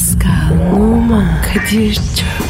Pascal, 0.00 0.72
Oman, 0.72 1.42
Kadir 1.42 1.94
çok 1.94 2.49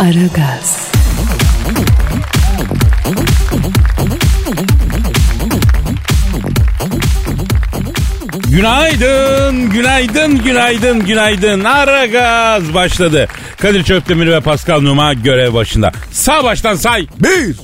Aragaz, 0.00 0.92
Günaydın, 8.48 9.70
günaydın, 9.70 10.44
günaydın, 10.44 11.06
günaydın. 11.06 11.64
Ara 11.64 12.06
gaz 12.06 12.74
başladı. 12.74 13.28
Kadir 13.58 13.84
Çöptemir 13.84 14.26
ve 14.26 14.40
Pascal 14.40 14.80
Numa 14.80 15.14
görev 15.14 15.54
başında. 15.54 15.92
Sağ 16.12 16.44
baştan 16.44 16.74
say. 16.74 17.06
Bir. 17.22 17.56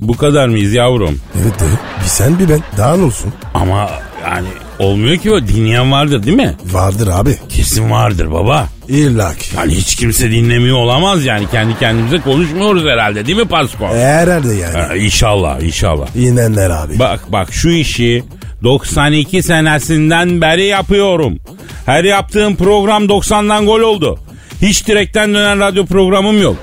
Bu 0.00 0.16
kadar 0.16 0.48
mıyız 0.48 0.72
yavrum? 0.72 1.20
Evet 1.42 1.60
de 1.60 1.64
bir 2.04 2.08
sen 2.08 2.38
bir 2.38 2.48
ben. 2.48 2.60
Daha 2.78 2.96
ne 2.96 3.04
olsun? 3.04 3.32
Ama 3.54 3.90
yani 4.24 4.48
olmuyor 4.78 5.16
ki 5.16 5.32
o 5.32 5.40
dinleyen 5.40 5.92
vardır 5.92 6.22
değil 6.22 6.36
mi? 6.36 6.56
Vardır 6.72 7.08
abi. 7.12 7.38
Kesin 7.48 7.90
vardır 7.90 8.32
baba. 8.32 8.68
İlla 8.88 9.34
ki. 9.34 9.56
Yani 9.56 9.74
hiç 9.74 9.94
kimse 9.96 10.30
dinlemiyor 10.30 10.76
olamaz 10.76 11.24
yani. 11.24 11.46
Kendi 11.50 11.78
kendimize 11.78 12.18
konuşmuyoruz 12.20 12.84
herhalde 12.84 13.26
değil 13.26 13.38
mi 13.38 13.44
Pasko? 13.44 13.86
Herhalde 13.86 14.54
yani. 14.54 14.76
Ha, 14.78 14.96
İnşallah, 14.96 15.60
inşallah. 15.62 16.16
İnenler 16.16 16.70
abi. 16.70 16.98
Bak 16.98 17.20
bak 17.32 17.52
şu 17.52 17.70
işi 17.70 18.24
92 18.62 19.42
senesinden 19.42 20.40
beri 20.40 20.64
yapıyorum. 20.64 21.38
Her 21.86 22.04
yaptığım 22.04 22.56
program 22.56 23.04
90'dan 23.04 23.66
gol 23.66 23.80
oldu. 23.80 24.18
Hiç 24.62 24.86
direkten 24.86 25.34
dönen 25.34 25.60
radyo 25.60 25.86
programım 25.86 26.42
yok. 26.42 26.56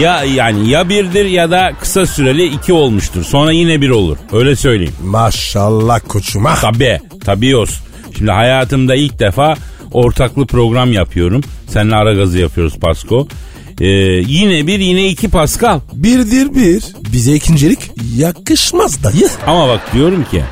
Ya 0.00 0.24
yani 0.24 0.68
ya 0.68 0.88
birdir 0.88 1.24
ya 1.24 1.50
da 1.50 1.72
kısa 1.80 2.06
süreli 2.06 2.44
iki 2.46 2.72
olmuştur. 2.72 3.24
Sonra 3.24 3.52
yine 3.52 3.80
bir 3.80 3.90
olur. 3.90 4.16
Öyle 4.32 4.56
söyleyeyim. 4.56 4.94
Maşallah 5.04 6.00
koçum. 6.08 6.46
Ah. 6.46 6.60
Tabii, 6.60 7.00
tabii 7.28 7.56
olsun. 7.56 7.84
Şimdi 8.18 8.30
hayatımda 8.30 8.94
ilk 8.94 9.18
defa 9.18 9.54
ortaklı 9.92 10.46
program 10.46 10.92
yapıyorum. 10.92 11.40
Seninle 11.66 11.96
ara 11.96 12.14
gazı 12.14 12.38
yapıyoruz 12.38 12.78
Pasko. 12.78 13.28
Ee, 13.80 13.86
yine 14.26 14.66
bir 14.66 14.78
yine 14.78 15.08
iki 15.08 15.28
Pascal. 15.28 15.80
Birdir 15.92 16.54
bir. 16.54 16.82
Bize 17.12 17.34
ikincilik 17.34 17.78
yakışmaz 18.16 19.04
dayı. 19.04 19.28
Ama 19.46 19.68
bak 19.68 19.80
diyorum 19.94 20.24
ki 20.30 20.42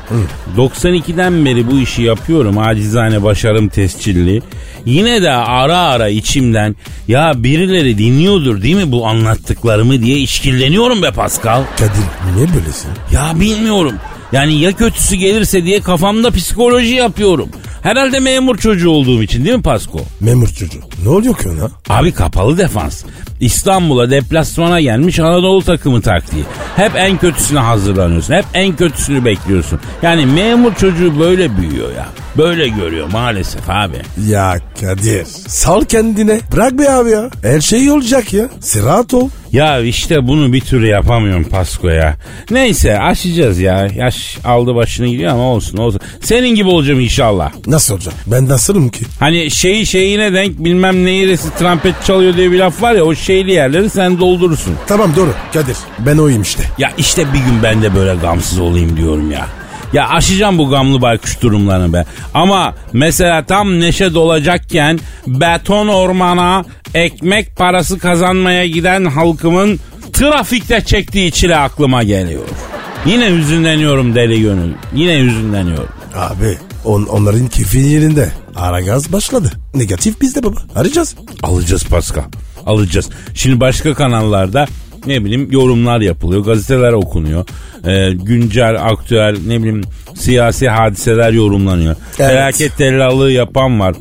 92'den 0.57 1.45
beri 1.45 1.71
bu 1.71 1.79
işi 1.79 2.01
yapıyorum 2.01 2.57
acizane 2.57 3.23
başarım 3.23 3.69
tescilli. 3.69 4.41
Yine 4.85 5.21
de 5.21 5.31
ara 5.31 5.77
ara 5.77 6.09
içimden 6.09 6.75
ya 7.07 7.33
birileri 7.43 7.97
dinliyordur 7.97 8.61
değil 8.61 8.75
mi 8.75 8.91
bu 8.91 9.07
anlattıklarımı 9.07 10.01
diye 10.01 10.17
işkilleniyorum 10.17 11.01
be 11.01 11.11
Pascal. 11.11 11.63
Kadir 11.77 12.35
niye 12.35 12.47
böylesin? 12.55 12.89
Ya 13.11 13.39
bilmiyorum. 13.39 13.93
Yani 14.31 14.59
ya 14.59 14.71
kötüsü 14.71 15.15
gelirse 15.15 15.63
diye 15.63 15.81
kafamda 15.81 16.31
psikoloji 16.31 16.93
yapıyorum. 16.95 17.49
Herhalde 17.83 18.19
memur 18.19 18.57
çocuğu 18.57 18.89
olduğum 18.89 19.23
için 19.23 19.45
değil 19.45 19.55
mi 19.55 19.61
Pasko? 19.61 19.99
Memur 20.19 20.47
çocuğu. 20.47 20.79
Ne 21.03 21.09
oluyor 21.09 21.37
ki 21.37 21.49
ona? 21.49 21.71
Abi 21.89 22.11
kapalı 22.11 22.57
defans. 22.57 23.03
İstanbul'a 23.39 24.09
deplasmana 24.09 24.81
gelmiş 24.81 25.19
Anadolu 25.19 25.63
takımı 25.63 26.01
taktiği. 26.01 26.43
Hep 26.75 26.91
en 26.95 27.17
kötüsüne 27.17 27.59
hazırlanıyorsun. 27.59 28.33
Hep 28.33 28.45
en 28.53 28.75
kötüsünü 28.75 29.25
bekliyorsun. 29.25 29.79
Yani 30.01 30.25
memur 30.25 30.75
çocuğu 30.75 31.19
böyle 31.19 31.57
büyüyor 31.57 31.95
ya. 31.95 32.05
Böyle 32.37 32.67
görüyor 32.67 33.07
maalesef 33.11 33.69
abi. 33.69 33.97
Ya 34.27 34.57
Kadir 34.81 35.25
sal 35.47 35.83
kendine. 35.85 36.39
Bırak 36.53 36.79
be 36.79 36.89
abi 36.91 37.09
ya. 37.11 37.29
Her 37.43 37.61
şey 37.61 37.91
olacak 37.91 38.33
ya. 38.33 38.45
Sen 38.59 38.85
rahat 38.85 39.13
ol. 39.13 39.29
Ya 39.51 39.79
işte 39.79 40.27
bunu 40.27 40.53
bir 40.53 40.61
türlü 40.61 40.87
yapamıyorum 40.87 41.43
Pasko 41.43 41.89
ya. 41.89 42.15
Neyse 42.51 42.99
aşacağız 42.99 43.59
ya. 43.59 43.87
Yaş 43.95 44.37
aldı 44.45 44.75
başını 44.75 45.07
gidiyor 45.07 45.31
ama 45.31 45.43
olsun 45.43 45.77
olsun. 45.77 46.01
Senin 46.21 46.55
gibi 46.55 46.69
olacağım 46.69 46.99
inşallah. 46.99 47.51
Nasıl 47.67 47.93
olacak? 47.93 48.13
Ben 48.27 48.49
nasılım 48.49 48.89
ki? 48.89 49.05
Hani 49.19 49.51
şeyi 49.51 49.85
şeyine 49.85 50.33
denk 50.33 50.59
bilmem 50.59 51.05
neyiresi 51.05 51.55
trompet 51.59 51.95
çalıyor 52.05 52.37
diye 52.37 52.51
bir 52.51 52.59
laf 52.59 52.81
var 52.81 52.93
ya 52.93 53.03
o 53.03 53.15
şeyli 53.15 53.51
yerleri 53.51 53.89
sen 53.89 54.19
doldurursun. 54.19 54.75
Tamam 54.87 55.15
doğru 55.15 55.33
Kadir. 55.53 55.77
Ben 55.99 56.17
oyum 56.17 56.41
işte. 56.41 56.63
Ya 56.77 56.91
işte 56.97 57.25
bir 57.33 57.39
gün 57.39 57.63
ben 57.63 57.81
de 57.81 57.95
böyle 57.95 58.15
gamsız 58.21 58.59
olayım 58.59 58.97
diyorum 58.97 59.31
ya. 59.31 59.47
Ya 59.93 60.09
aşacağım 60.09 60.57
bu 60.57 60.69
gamlı 60.69 61.01
baykuş 61.01 61.41
durumlarını 61.41 61.93
be. 61.93 62.05
Ama 62.33 62.75
mesela 62.93 63.45
tam 63.45 63.79
neşe 63.79 64.13
dolacakken 64.13 64.99
beton 65.27 65.87
ormana 65.87 66.65
ekmek 66.93 67.55
parası 67.55 67.99
kazanmaya 67.99 68.67
giden 68.67 69.05
halkımın 69.05 69.79
trafikte 70.13 70.81
çektiği 70.81 71.31
çile 71.31 71.57
aklıma 71.57 72.03
geliyor. 72.03 72.43
Yine 73.05 73.29
hüzünleniyorum 73.29 74.15
deli 74.15 74.41
gönül. 74.41 74.73
Yine 74.93 75.19
hüzünleniyorum. 75.19 75.89
Abi 76.15 76.57
on, 76.85 77.03
onların 77.03 77.47
keyfi 77.47 77.77
yerinde. 77.79 78.31
Ara 78.55 78.81
gaz 78.81 79.13
başladı. 79.13 79.51
Negatif 79.73 80.21
bizde 80.21 80.43
baba. 80.43 80.59
Arayacağız. 80.75 81.15
Alacağız 81.43 81.85
Pascal. 81.85 82.23
Alacağız. 82.65 83.09
Şimdi 83.33 83.59
başka 83.59 83.93
kanallarda 83.93 84.67
ne 85.07 85.25
bileyim 85.25 85.51
yorumlar 85.51 86.01
yapılıyor. 86.01 86.45
Gazeteler 86.45 86.93
okunuyor. 86.93 87.45
Ee, 87.85 88.13
güncel, 88.13 88.85
aktüel 88.85 89.37
ne 89.47 89.59
bileyim 89.59 89.81
siyasi 90.15 90.69
hadiseler 90.69 91.31
yorumlanıyor. 91.31 91.95
Evet. 92.19 92.29
Felaket 92.31 92.77
tellallığı 92.77 93.31
yapan 93.31 93.79
var. 93.79 93.95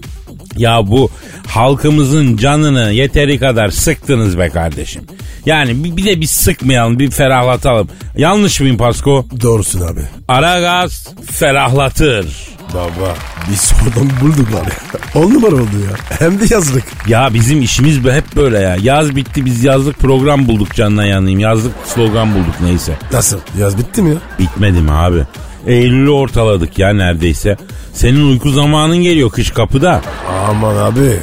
Ya 0.56 0.86
bu 0.86 1.10
halkımızın 1.48 2.36
canını 2.36 2.92
yeteri 2.92 3.38
kadar 3.38 3.68
sıktınız 3.68 4.38
be 4.38 4.48
kardeşim. 4.48 5.02
Yani 5.46 5.96
bir, 5.96 6.04
de 6.04 6.20
bir 6.20 6.26
sıkmayalım, 6.26 6.98
bir 6.98 7.10
ferahlatalım. 7.10 7.88
Yanlış 8.16 8.60
mıyım 8.60 8.76
Pasko? 8.76 9.26
Doğrusun 9.42 9.80
abi. 9.80 10.00
Aragaz 10.28 11.08
ferahlatır. 11.32 12.26
Baba 12.74 13.14
biz 13.50 13.60
sonradan 13.60 14.10
bulduk 14.20 14.52
var 14.54 14.66
ya. 14.66 15.20
On 15.22 15.34
numara 15.34 15.54
oldu 15.54 15.76
ya. 15.90 16.18
Hem 16.18 16.40
de 16.40 16.54
yazlık. 16.54 16.84
Ya 17.08 17.34
bizim 17.34 17.62
işimiz 17.62 17.98
hep 17.98 18.36
böyle 18.36 18.58
ya. 18.58 18.76
Yaz 18.82 19.16
bitti 19.16 19.44
biz 19.44 19.64
yazlık 19.64 19.98
program 19.98 20.48
bulduk 20.48 20.74
canına 20.74 21.06
yanayım. 21.06 21.40
Yazlık 21.40 21.72
slogan 21.94 22.34
bulduk 22.34 22.54
neyse. 22.62 22.92
Nasıl? 23.12 23.38
Yaz 23.58 23.78
bitti 23.78 24.02
mi 24.02 24.10
ya? 24.10 24.16
Bitmedi 24.38 24.80
mi 24.80 24.90
abi? 24.92 25.22
Eylül'ü 25.66 26.10
ortaladık 26.10 26.78
ya 26.78 26.92
neredeyse. 26.92 27.56
Senin 27.92 28.28
uyku 28.30 28.50
zamanın 28.50 28.96
geliyor 28.96 29.30
kış 29.30 29.50
kapıda. 29.50 30.02
Aman 30.48 30.76
abi 30.76 31.16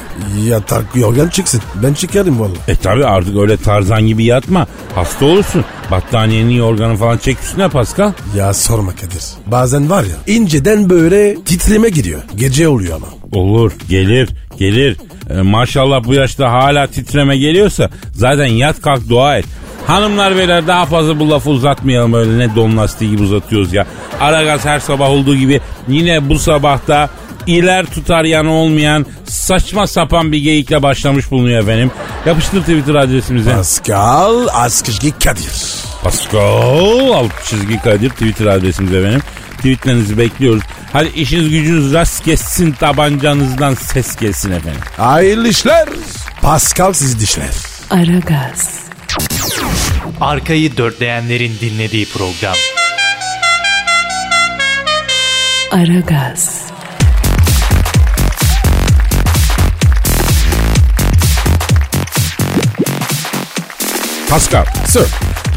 yatak 0.45 0.95
yorgan 0.95 1.27
çıksın. 1.27 1.61
Ben 1.83 1.93
çıkarım 1.93 2.39
valla. 2.39 2.53
E 2.67 2.75
tabi 2.75 3.05
artık 3.05 3.37
öyle 3.37 3.57
tarzan 3.57 4.07
gibi 4.07 4.23
yatma. 4.23 4.67
Hasta 4.95 5.25
olursun. 5.25 5.65
Battaniyeni 5.91 6.55
yorganı 6.55 6.95
falan 6.95 7.17
çek 7.17 7.39
üstüne 7.39 7.69
Pascal. 7.69 8.11
Ya 8.37 8.53
sorma 8.53 8.91
Kadir. 8.91 9.23
Bazen 9.47 9.89
var 9.89 10.03
ya 10.03 10.33
inceden 10.35 10.89
böyle 10.89 11.35
titreme 11.43 11.89
giriyor. 11.89 12.21
Gece 12.35 12.67
oluyor 12.67 12.95
ama. 12.95 13.07
Olur 13.41 13.71
gelir 13.89 14.29
gelir. 14.59 14.97
E, 15.29 15.41
maşallah 15.41 16.03
bu 16.03 16.13
yaşta 16.13 16.51
hala 16.51 16.87
titreme 16.87 17.37
geliyorsa 17.37 17.89
zaten 18.13 18.45
yat 18.45 18.81
kalk 18.81 19.09
dua 19.09 19.37
et. 19.37 19.45
Hanımlar 19.87 20.37
beyler 20.37 20.67
daha 20.67 20.85
fazla 20.85 21.19
bu 21.19 21.29
lafı 21.29 21.49
uzatmayalım 21.49 22.13
öyle 22.13 22.37
ne 22.37 22.55
don 22.55 22.77
lastiği 22.77 23.11
gibi 23.11 23.23
uzatıyoruz 23.23 23.73
ya. 23.73 23.85
Aragaz 24.21 24.65
her 24.65 24.79
sabah 24.79 25.09
olduğu 25.09 25.35
gibi 25.35 25.61
yine 25.87 26.29
bu 26.29 26.39
sabahta 26.39 27.09
iler 27.47 27.85
tutar 27.85 28.23
yanı 28.23 28.51
olmayan 28.53 29.05
saçma 29.25 29.87
sapan 29.87 30.31
bir 30.31 30.37
geyikle 30.37 30.83
başlamış 30.83 31.31
bulunuyor 31.31 31.63
efendim. 31.63 31.91
Yapıştır 32.25 32.59
Twitter 32.61 32.95
adresimize. 32.95 33.53
Pascal 33.53 34.47
Askışki 34.53 35.11
Kadir. 35.11 35.51
Pascal 36.03 37.11
alt 37.13 37.43
çizgi 37.45 37.81
Kadir 37.81 38.09
Twitter 38.09 38.45
adresimiz 38.45 38.93
efendim. 38.93 39.21
Tweetlerinizi 39.57 40.17
bekliyoruz. 40.17 40.63
Hadi 40.93 41.07
işiniz 41.07 41.49
gücünüz 41.49 41.93
rast 41.93 42.23
kessin 42.25 42.71
tabancanızdan 42.71 43.73
ses 43.73 44.15
gelsin 44.15 44.51
efendim. 44.51 44.81
Hayırlı 44.97 45.47
işler. 45.47 45.89
Pascal 46.41 46.93
sizi 46.93 47.19
dişler. 47.19 47.49
Aragaz, 47.89 48.79
Arkayı 50.23 50.77
dörtleyenlerin 50.77 51.51
dinlediği 51.61 52.05
program. 52.05 52.55
Aragaz, 55.71 56.63
Pascal. 64.29 64.65
Sir. 64.87 65.07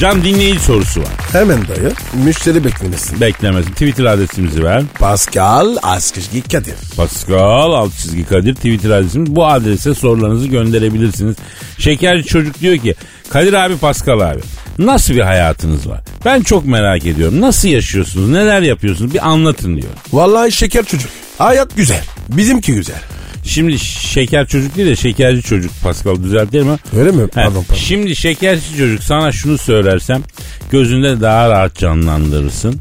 Can 0.00 0.24
dinleyici 0.24 0.60
sorusu 0.60 1.00
var. 1.00 1.08
Hemen 1.32 1.68
dayı. 1.68 1.92
Müşteri 2.24 2.64
beklemesin. 2.64 3.20
Beklemesin. 3.20 3.70
Twitter 3.70 4.04
adresimizi 4.04 4.64
ver. 4.64 4.82
Pascal 4.98 5.76
Askışgi 5.82 6.42
Kadir. 6.42 6.74
Pascal 6.96 7.72
alt 7.72 7.92
çizgi 7.92 8.26
Kadir 8.26 8.54
Twitter 8.54 8.90
adresimiz. 8.90 9.36
Bu 9.36 9.46
adrese 9.46 9.94
sorularınızı 9.94 10.46
gönderebilirsiniz. 10.46 11.36
Şekerci 11.78 12.24
çocuk 12.24 12.60
diyor 12.60 12.76
ki 12.76 12.94
Kadir 13.30 13.52
abi 13.52 13.76
Pascal 13.76 14.20
abi 14.20 14.40
nasıl 14.78 15.14
bir 15.14 15.20
hayatınız 15.20 15.88
var? 15.88 16.00
Ben 16.24 16.42
çok 16.42 16.66
merak 16.66 17.06
ediyorum. 17.06 17.40
Nasıl 17.40 17.68
yaşıyorsunuz? 17.68 18.28
Neler 18.30 18.62
yapıyorsunuz? 18.62 19.14
Bir 19.14 19.28
anlatın 19.28 19.76
diyor. 19.76 19.88
Vallahi 20.12 20.52
şeker 20.52 20.84
çocuk. 20.84 21.10
Hayat 21.38 21.76
güzel. 21.76 22.04
Bizimki 22.28 22.74
güzel. 22.74 23.00
Şimdi 23.44 23.78
şeker 23.78 24.46
çocuk 24.46 24.76
değil 24.76 24.88
de 24.88 24.96
şekerci 24.96 25.42
çocuk 25.42 25.72
Pascal 25.82 26.22
düzeltir 26.22 26.62
mi? 26.62 26.76
Öyle 26.96 27.10
mi? 27.10 27.26
Pardon 27.28 27.64
pardon. 27.68 27.74
Şimdi 27.74 28.16
şekerci 28.16 28.76
çocuk 28.78 29.02
sana 29.02 29.32
şunu 29.32 29.58
söylersem 29.58 30.22
gözünde 30.70 31.20
daha 31.20 31.50
rahat 31.50 31.74
canlandırırsın. 31.76 32.80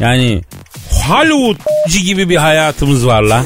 Yani 0.00 0.42
Hollywood 0.90 1.56
gibi 2.04 2.28
bir 2.28 2.36
hayatımız 2.36 3.06
var 3.06 3.22
la. 3.22 3.44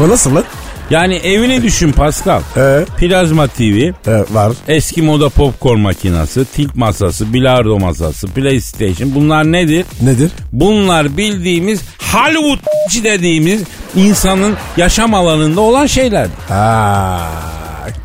O 0.00 0.08
nasıl 0.08 0.34
lan? 0.34 0.44
Yani 0.90 1.14
evini 1.14 1.62
düşün 1.62 1.92
Pascal. 1.92 2.40
Ee? 2.56 2.84
Plazma 2.98 3.46
TV, 3.46 3.62
Ee, 3.62 3.92
var. 4.30 4.52
eski 4.68 5.02
moda 5.02 5.28
popcorn 5.28 5.78
makinesi, 5.78 6.44
tilt 6.44 6.74
masası, 6.74 7.32
bilardo 7.32 7.78
masası, 7.78 8.26
PlayStation 8.28 9.14
bunlar 9.14 9.52
nedir? 9.52 9.84
Nedir? 10.02 10.30
Bunlar 10.52 11.16
bildiğimiz 11.16 11.80
Hollywood 12.12 12.58
dediğimiz 13.04 13.62
insanın 13.96 14.54
yaşam 14.76 15.14
alanında 15.14 15.60
olan 15.60 15.86
şeyler. 15.86 16.26
Aa, 16.50 17.20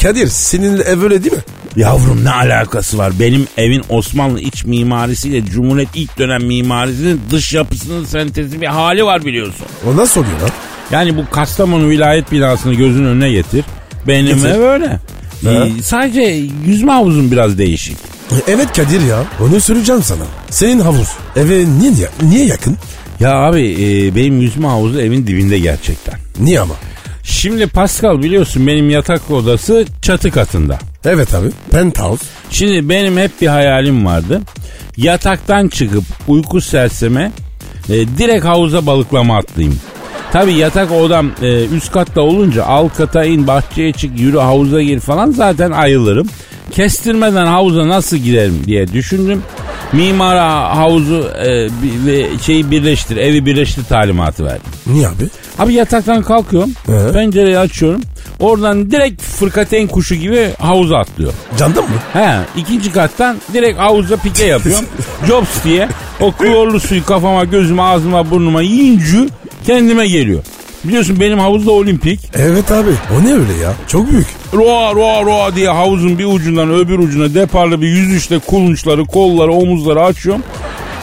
Kadir 0.01 0.27
senin 0.27 0.77
ev 0.81 1.03
öyle 1.03 1.23
değil 1.23 1.35
mi? 1.35 1.41
Yavrum 1.75 2.23
ne 2.25 2.31
alakası 2.31 2.97
var? 2.97 3.13
Benim 3.19 3.47
evin 3.57 3.83
Osmanlı 3.89 4.39
iç 4.39 4.65
mimarisiyle 4.65 5.45
Cumhuriyet 5.45 5.89
ilk 5.95 6.19
dönem 6.19 6.43
mimarisinin 6.45 7.21
dış 7.31 7.53
yapısının 7.53 8.05
sentezi 8.05 8.61
bir 8.61 8.67
hali 8.67 9.05
var 9.05 9.25
biliyorsun. 9.25 9.65
O 9.87 9.97
nasıl 9.97 10.21
oluyor 10.21 10.39
lan? 10.41 10.49
Yani 10.91 11.17
bu 11.17 11.29
Kastamonu 11.31 11.89
vilayet 11.89 12.31
binasını 12.31 12.73
gözün 12.73 13.05
önüne 13.05 13.31
getir. 13.31 13.65
Benim 14.07 14.35
Getir. 14.35 14.49
ev 14.49 14.59
öyle. 14.61 14.99
Ee, 15.45 15.81
sadece 15.83 16.21
yüzme 16.65 16.91
havuzum 16.91 17.31
biraz 17.31 17.57
değişik. 17.57 17.97
Evet 18.47 18.73
Kadir 18.75 19.01
ya. 19.01 19.23
Onu 19.39 19.59
söyleyeceğim 19.59 20.03
sana. 20.03 20.23
Senin 20.49 20.79
havuz. 20.79 21.07
Eve 21.35 21.65
niye, 21.79 22.07
niye 22.21 22.45
yakın? 22.45 22.77
Ya 23.19 23.33
abi 23.35 23.71
e, 23.73 24.15
benim 24.15 24.41
yüzme 24.41 24.67
havuzu 24.67 24.99
evin 24.99 25.27
dibinde 25.27 25.59
gerçekten. 25.59 26.15
Niye 26.39 26.59
ama? 26.59 26.73
Şimdi 27.23 27.67
Pascal 27.67 28.19
biliyorsun 28.23 28.67
benim 28.67 28.89
yatak 28.89 29.31
odası 29.31 29.85
çatı 30.01 30.31
katında. 30.31 30.79
Evet 31.05 31.33
abi. 31.33 31.47
Penthouse. 31.71 32.25
Şimdi 32.49 32.89
benim 32.89 33.17
hep 33.17 33.41
bir 33.41 33.47
hayalim 33.47 34.05
vardı. 34.05 34.41
Yataktan 34.97 35.67
çıkıp 35.67 36.03
uyku 36.27 36.61
serseme 36.61 37.31
e, 37.89 37.93
direkt 37.93 38.45
havuza 38.45 38.85
balıklama 38.85 39.37
atlayayım. 39.37 39.79
Tabi 40.35 40.53
yatak 40.53 40.91
odam 40.91 41.31
e, 41.41 41.65
üst 41.65 41.91
katta 41.91 42.21
olunca 42.21 42.65
alt 42.65 42.97
kata 42.97 43.23
in 43.25 43.47
bahçeye 43.47 43.93
çık 43.93 44.19
yürü 44.19 44.37
havuza 44.37 44.81
gir 44.81 44.99
falan 44.99 45.31
zaten 45.31 45.71
ayılırım. 45.71 46.27
Kestirmeden 46.71 47.45
havuza 47.45 47.87
nasıl 47.87 48.17
girerim 48.17 48.61
diye 48.65 48.93
düşündüm. 48.93 49.43
Mimara 49.93 50.77
havuzu 50.77 51.29
e, 51.45 51.69
şeyi 52.45 52.71
birleştir 52.71 53.17
evi 53.17 53.45
birleştir 53.45 53.83
talimatı 53.83 54.45
verdim. 54.45 54.71
Niye 54.87 55.07
abi? 55.07 55.29
Abi 55.59 55.73
yataktan 55.73 56.23
kalkıyorum 56.23 56.71
Ee? 56.89 57.13
pencereyi 57.13 57.59
açıyorum. 57.59 58.01
Oradan 58.39 58.91
direkt 58.91 59.21
fırkateyn 59.21 59.87
kuşu 59.87 60.15
gibi 60.15 60.49
havuza 60.59 60.97
atlıyor. 60.97 61.33
Candan 61.57 61.83
mı? 61.83 61.89
He 62.13 62.35
ikinci 62.57 62.91
kattan 62.91 63.37
direkt 63.53 63.79
havuza 63.79 64.17
pike 64.17 64.45
yapıyorum. 64.45 64.85
Jobs 65.27 65.63
diye 65.63 65.89
o 66.21 66.31
klorlu 66.31 66.79
suyu 66.79 67.05
kafama 67.05 67.43
gözüme 67.43 67.81
ağzıma 67.81 68.31
burnuma 68.31 68.61
yiyince 68.61 69.17
kendime 69.67 70.07
geliyor. 70.07 70.43
Biliyorsun 70.83 71.19
benim 71.19 71.39
havuz 71.39 71.67
da 71.67 71.71
olimpik. 71.71 72.19
Evet 72.33 72.71
abi. 72.71 72.89
O 72.89 73.25
ne 73.27 73.33
öyle 73.33 73.53
ya? 73.53 73.73
Çok 73.87 74.11
büyük. 74.11 74.27
Roa 74.53 74.95
roa 74.95 75.23
roa 75.23 75.55
diye 75.55 75.69
havuzun 75.69 76.19
bir 76.19 76.25
ucundan 76.25 76.73
öbür 76.73 76.99
ucuna 76.99 77.33
deparlı 77.33 77.81
bir 77.81 77.87
yüzüşle 77.87 78.39
kulunçları, 78.39 79.05
kolları, 79.05 79.51
omuzları 79.53 80.03
açıyorum. 80.03 80.43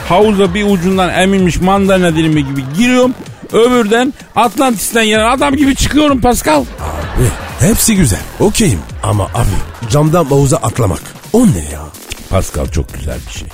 Havuza 0.09 0.55
bir 0.55 0.65
ucundan 0.71 1.11
emilmiş 1.21 1.61
mandalina 1.61 2.17
dilimi 2.17 2.47
gibi 2.47 2.63
giriyorum. 2.79 3.15
Öbürden 3.53 4.15
Atlantis'ten 4.37 5.07
gelen 5.07 5.31
adam 5.37 5.57
gibi 5.57 5.75
çıkıyorum 5.77 6.21
Pascal. 6.21 6.61
Abi 6.61 7.27
hepsi 7.69 7.97
güzel. 7.97 8.21
Okeyim. 8.41 8.79
Ama 9.03 9.25
abi 9.25 9.91
camdan 9.91 10.25
havuza 10.25 10.57
atlamak. 10.57 11.03
O 11.33 11.47
ne 11.47 11.73
ya? 11.73 11.83
Pascal 12.31 12.67
çok 12.67 12.95
güzel 12.95 13.19
bir 13.29 13.33
şey. 13.33 13.49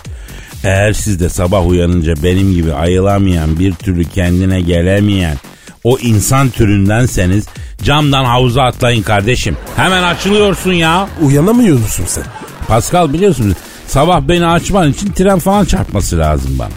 Eğer 0.64 0.92
siz 0.92 1.20
de 1.20 1.28
sabah 1.28 1.66
uyanınca 1.66 2.14
benim 2.22 2.54
gibi 2.54 2.72
ayılamayan, 2.72 3.58
bir 3.58 3.72
türlü 3.74 4.04
kendine 4.04 4.60
gelemeyen 4.60 5.36
o 5.84 5.98
insan 5.98 6.50
türündenseniz 6.50 7.46
camdan 7.82 8.24
havuza 8.24 8.62
atlayın 8.62 9.02
kardeşim. 9.02 9.56
Hemen 9.76 10.02
açılıyorsun 10.02 10.72
ya. 10.72 11.08
Uyanamıyor 11.22 11.78
musun 11.78 12.04
sen? 12.08 12.24
Pascal 12.68 13.12
biliyorsunuz 13.12 13.56
sabah 13.86 14.20
beni 14.20 14.46
açman 14.46 14.90
için 14.90 15.12
tren 15.12 15.38
falan 15.38 15.64
çarpması 15.64 16.18
lazım 16.18 16.58
bana. 16.58 16.68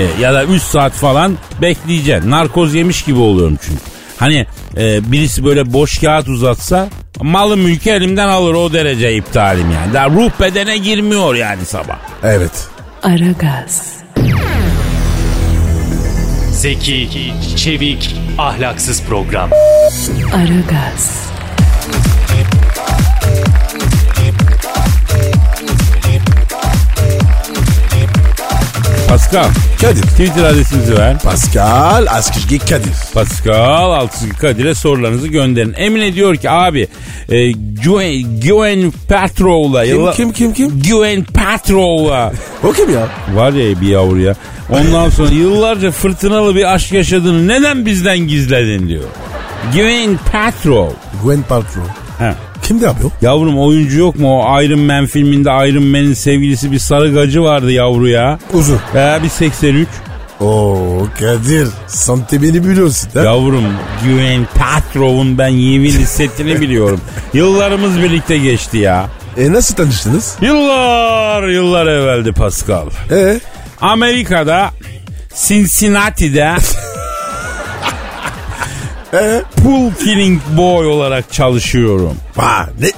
E, 0.00 0.20
ya 0.20 0.34
da 0.34 0.44
3 0.44 0.62
saat 0.62 0.92
falan 0.92 1.38
bekleyeceksin. 1.62 2.30
Narkoz 2.30 2.74
yemiş 2.74 3.02
gibi 3.02 3.18
oluyorum 3.18 3.58
çünkü. 3.66 3.80
Hani 4.16 4.46
e, 4.76 5.12
birisi 5.12 5.44
böyle 5.44 5.72
boş 5.72 5.98
kağıt 5.98 6.28
uzatsa 6.28 6.88
malı 7.22 7.56
mülkü 7.56 7.90
elimden 7.90 8.28
alır 8.28 8.54
o 8.54 8.72
derece 8.72 9.14
iptalim 9.14 9.70
yani. 9.70 9.94
Daha 9.94 10.10
ruh 10.10 10.30
bedene 10.40 10.78
girmiyor 10.78 11.34
yani 11.34 11.64
sabah. 11.64 11.98
Evet. 12.22 12.68
Aragaz, 13.02 14.02
Zeki, 16.50 17.32
çevik, 17.56 18.16
ahlaksız 18.38 19.02
program. 19.02 19.50
Aragaz, 20.34 21.30
Pascal 29.08 29.48
Kadir. 29.80 30.02
Twitter 30.02 30.44
adresimizi 30.44 30.98
ver. 30.98 31.18
Pascal 31.18 32.06
Askışgi 32.10 32.58
Kadir. 32.58 32.92
Pascal 33.14 33.90
Altçizgi 33.92 34.36
Kadir'e 34.36 34.74
sorularınızı 34.74 35.28
gönderin. 35.28 35.74
Emine 35.76 36.14
diyor 36.14 36.36
ki 36.36 36.50
abi 36.50 36.88
e, 37.28 37.52
Gwen, 37.52 38.40
Gwen 38.40 38.90
Petrov'la 39.08 39.84
Kim 39.84 39.94
yılla- 39.96 40.12
kim 40.14 40.32
kim 40.32 40.52
kim? 40.52 40.80
Gwen 40.82 41.24
Petrov'la 41.24 42.32
O 42.64 42.72
kim 42.72 42.94
ya? 42.94 43.08
var 43.34 43.52
ya 43.52 43.80
bir 43.80 43.86
yavru 43.88 44.20
ya. 44.20 44.34
Ondan 44.70 45.08
sonra 45.10 45.30
yıllarca 45.30 45.90
fırtınalı 45.90 46.54
bir 46.54 46.74
aşk 46.74 46.92
yaşadığını 46.92 47.48
neden 47.48 47.86
bizden 47.86 48.18
gizledin 48.18 48.88
diyor. 48.88 49.04
Gwen 49.72 50.18
Petrov. 50.32 50.90
Gwen 51.22 51.42
Paltrow. 51.42 51.82
He. 52.18 52.34
Kimdi 52.68 52.88
abi 52.88 53.06
o? 53.06 53.10
Yavrum 53.22 53.58
oyuncu 53.58 53.98
yok 53.98 54.16
mu 54.16 54.40
o 54.42 54.62
Iron 54.62 54.80
Man 54.80 55.06
filminde 55.06 55.48
Iron 55.68 55.84
Man'in 55.86 56.14
sevgilisi 56.14 56.72
bir 56.72 56.78
sarı 56.78 57.12
gacı 57.14 57.42
vardı 57.42 57.72
yavru 57.72 58.08
ya. 58.08 58.38
Uzun. 58.52 58.78
He 58.92 59.18
bir 59.22 59.28
83. 59.28 59.88
Oo 60.40 61.06
Kadir. 61.18 61.68
Sante 61.86 62.42
beni 62.42 62.64
biliyorsun. 62.64 63.10
Ha? 63.14 63.20
Yavrum 63.20 63.64
Güven 64.04 64.46
Petrov'un 64.54 65.38
ben 65.38 65.48
yemin 65.48 65.90
setini 66.04 66.60
biliyorum. 66.60 67.00
Yıllarımız 67.34 67.98
birlikte 68.02 68.38
geçti 68.38 68.78
ya. 68.78 69.06
E 69.36 69.52
nasıl 69.52 69.74
tanıştınız? 69.74 70.36
Yıllar 70.42 71.48
yıllar 71.48 71.86
evveldi 71.86 72.32
Pascal. 72.32 72.86
E 73.10 73.40
Amerika'da 73.80 74.70
Cincinnati'de 75.48 76.54
pool 79.62 79.90
killing 80.04 80.40
boy 80.56 80.86
olarak 80.86 81.32
çalışıyorum. 81.32 82.16
Ha, 82.36 82.68
ne 82.80 82.90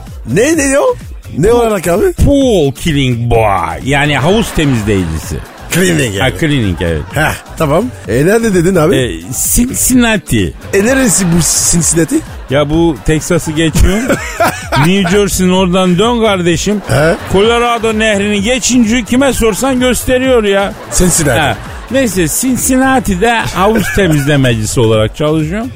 ne 0.57 0.71
ne 0.71 0.79
o? 0.79 0.95
Ne 1.39 1.53
olarak 1.53 1.89
abi? 1.89 2.13
Pool 2.13 2.73
killing 2.73 3.31
boy 3.31 3.81
yani 3.85 4.17
havuz 4.19 4.51
temizleyicisi. 4.57 5.37
Cleaning 5.75 6.21
Ha 6.21 6.25
yani. 6.25 6.35
cleaning 6.41 6.83
evet. 6.83 7.03
Heh, 7.15 7.35
tamam. 7.59 7.85
E 8.09 8.27
nerede 8.27 8.55
dedin 8.55 8.77
abi? 8.77 8.97
E, 8.97 9.21
Cincinnati. 9.55 10.55
E, 10.75 10.85
neresi 10.85 11.25
bu 11.27 11.37
Cincinnati? 11.71 12.21
Ya 12.51 12.71
bu 12.71 12.97
Texas'ı 13.05 13.51
geçiyor. 13.53 13.99
New 14.87 15.11
Jersey'nin 15.11 15.53
oradan 15.53 15.99
dön 15.99 16.21
kardeşim. 16.25 16.83
He? 16.89 17.15
Colorado 17.33 17.99
nehrini 17.99 18.43
geçince 18.43 19.05
kime 19.05 19.33
sorsan 19.33 19.81
gösteriyor 19.81 20.45
ya. 20.45 20.73
Cincinnati. 20.99 21.41
Ha. 21.41 21.57
Neyse 21.91 22.27
Cincinnati'de 22.41 23.31
havuz 23.31 23.95
temizlemecisi 23.97 24.81
olarak 24.81 25.17
çalışıyorum. 25.17 25.69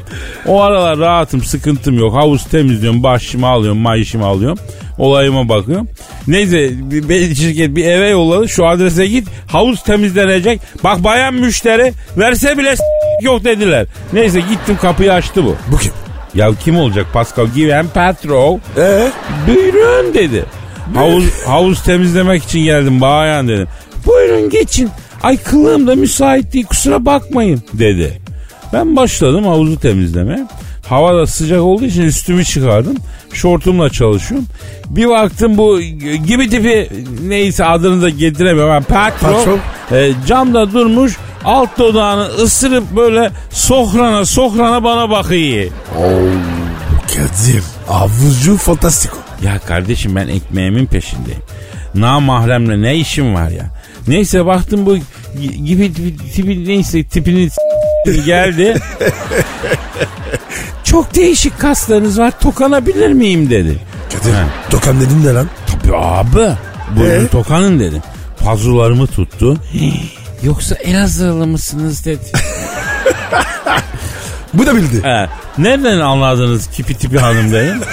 O 0.47 0.63
aralar 0.63 0.99
rahatım 0.99 1.43
sıkıntım 1.43 1.99
yok. 1.99 2.15
Havuz 2.15 2.45
temizliyorum 2.45 3.03
başımı 3.03 3.47
alıyorum 3.47 3.79
mayışımı 3.79 4.27
alıyorum. 4.27 4.59
Olayıma 4.99 5.49
bakıyorum. 5.49 5.89
Neyse 6.27 6.71
bir, 6.73 7.35
şirket 7.35 7.77
bir 7.77 7.85
eve 7.85 8.09
yolladı 8.09 8.49
şu 8.49 8.67
adrese 8.67 9.07
git 9.07 9.29
havuz 9.47 9.83
temizlenecek. 9.83 10.61
Bak 10.85 11.05
bayan 11.05 11.35
müşteri 11.35 11.93
verse 12.17 12.59
bile 12.59 12.77
s- 12.77 12.83
yok 13.23 13.45
dediler. 13.45 13.87
Neyse 14.13 14.41
gittim 14.41 14.79
kapıyı 14.83 15.13
açtı 15.13 15.45
bu. 15.45 15.57
Bu 15.73 15.79
kim? 15.79 15.93
Ya 16.35 16.51
kim 16.65 16.79
olacak 16.79 17.07
Pascal 17.13 17.47
Given 17.47 17.87
Petrov? 17.89 18.57
E 18.79 19.09
Buyurun 19.47 20.15
dedi. 20.15 20.45
Havuz, 20.95 21.25
havuz 21.47 21.83
temizlemek 21.83 22.45
için 22.45 22.65
geldim 22.65 23.01
bayan 23.01 23.49
dedim. 23.49 23.69
Buyurun 24.07 24.51
geçin. 24.51 24.91
Ay 25.25 25.37
kılığım 25.37 25.87
da 25.87 25.95
müsait 25.95 26.53
değil 26.53 26.67
kusura 26.67 27.05
bakmayın 27.07 27.63
dedi. 27.73 28.21
Ben 28.73 28.97
başladım 28.97 29.45
havuzu 29.45 29.79
temizleme. 29.81 30.47
Hava 30.89 31.15
da 31.15 31.27
sıcak 31.27 31.61
olduğu 31.63 31.85
için 31.85 32.03
üstümü 32.03 32.45
çıkardım. 32.45 32.97
Şortumla 33.33 33.91
çalışıyorum. 33.91 34.47
Bir 34.87 35.09
baktım 35.09 35.59
bu 35.59 35.81
gibi 36.27 36.51
tipi 36.51 36.89
neyse 37.29 37.65
adını 37.65 38.03
da 38.03 38.09
getiremiyorum. 38.09 38.73
Yani 38.73 38.85
patron, 38.85 39.33
Patron. 39.35 39.59
e, 39.93 40.13
camda 40.27 40.73
durmuş 40.73 41.17
alt 41.45 41.79
dodağını 41.79 42.25
ısırıp 42.25 42.85
böyle 42.97 43.31
sohrana 43.51 44.25
sohrana 44.25 44.85
bana 44.85 45.11
bakıyor. 45.11 45.71
Kadir. 47.09 47.63
Havuzcu 47.87 48.57
fantastiko. 48.57 49.17
Ya 49.45 49.59
kardeşim 49.59 50.17
ben 50.17 50.29
ekmeğimin 50.29 50.87
peşindeyim. 50.87 51.41
Na 51.95 52.21
mahremle 52.21 52.83
ne 52.83 52.97
işim 52.97 53.35
var 53.35 53.49
ya. 53.51 53.71
Neyse 54.09 54.47
baktım 54.47 54.87
bu 54.87 54.97
gibi 55.43 55.93
tipi, 55.95 56.17
tipi 56.33 56.69
neyse 56.69 57.05
tipini 57.05 57.49
geldi. 58.27 58.75
Çok 60.85 61.15
değişik 61.15 61.61
kaslarınız 61.61 62.19
var 62.19 62.33
tokanabilir 62.41 63.13
miyim 63.13 63.51
dedi. 63.51 63.79
Kadir. 64.13 64.35
Ha. 64.35 64.45
Tokan 64.71 65.01
dedin 65.01 65.25
ne 65.25 65.35
lan? 65.35 65.49
Tabii 65.67 65.97
abi. 65.97 66.53
Buyurun 66.97 67.25
Ee? 67.25 67.29
tokanın 67.29 67.81
dedim. 67.81 68.03
Pazularımı 68.45 69.07
tuttu. 69.07 69.57
Yoksa 70.43 70.75
Elazığlı 70.75 71.47
mısınız 71.47 72.05
dedi. 72.05 72.25
Bu 74.55 74.67
da 74.67 74.77
bildi. 74.77 75.03
He, 75.03 75.29
nereden 75.59 75.99
anladınız 76.01 76.67
kipi 76.71 76.95
tipi 76.99 77.19
hanım 77.19 77.53
dedim. 77.53 77.81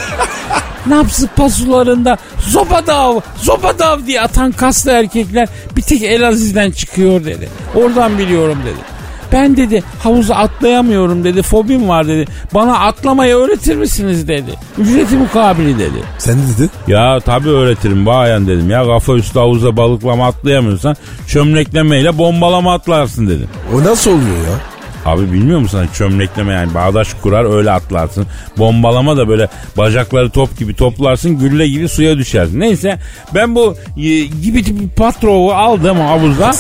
Napsı 0.88 1.28
pasularında 1.28 2.18
zobadav, 2.40 3.20
zobadav 3.42 4.06
diye 4.06 4.22
atan 4.22 4.52
kaslı 4.52 4.92
erkekler 4.92 5.48
bir 5.76 5.82
tek 5.82 6.04
Elaziz'den 6.04 6.72
çıkıyor 6.72 7.26
dedi. 7.26 7.50
Oradan 7.76 8.18
biliyorum 8.18 8.58
dedi. 8.66 8.92
Ben 9.32 9.58
dedi 9.58 9.84
havuza 10.04 10.36
atlayamıyorum 10.36 11.24
dedi. 11.24 11.42
Fobim 11.42 11.90
var 11.90 12.08
dedi. 12.08 12.26
Bana 12.54 12.80
atlamayı 12.80 13.36
öğretir 13.36 13.76
misiniz 13.76 14.28
dedi. 14.28 14.52
Ücreti 14.78 15.16
mukabili 15.16 15.80
dedi. 15.80 16.04
Sen 16.18 16.38
ne 16.38 16.42
dedin? 16.58 16.70
Ya 16.88 17.20
tabii 17.20 17.50
öğretirim 17.50 18.06
bayan 18.06 18.48
dedim. 18.48 18.70
Ya 18.70 18.86
kafa 18.86 19.14
üstü 19.14 19.40
havuza 19.40 19.78
balıklama 19.78 20.28
atlayamıyorsan 20.28 20.96
çömleklemeyle 21.28 22.18
bombalama 22.18 22.74
atlarsın 22.74 23.28
dedim. 23.28 23.48
O 23.76 23.84
nasıl 23.84 24.12
oluyor 24.12 24.38
ya? 24.38 24.71
Abi 25.06 25.32
bilmiyor 25.34 25.60
musun 25.60 25.78
hani 25.78 25.90
çömlekleme 25.94 26.54
yani 26.54 26.74
bağdaş 26.74 27.14
kurar 27.14 27.58
öyle 27.58 27.72
atlarsın. 27.72 28.28
Bombalama 28.58 29.18
da 29.18 29.28
böyle 29.28 29.48
bacakları 29.78 30.30
top 30.30 30.58
gibi 30.60 30.74
toplarsın 30.76 31.40
gülle 31.40 31.68
gibi 31.68 31.90
suya 31.90 32.18
düşersin. 32.18 32.60
Neyse 32.60 33.00
ben 33.36 33.56
bu 33.56 33.76
e, 33.98 34.02
gibi 34.44 34.64
tipi 34.64 34.90
patrovu 34.90 35.52
aldım 35.54 36.00
havuza. 36.00 36.52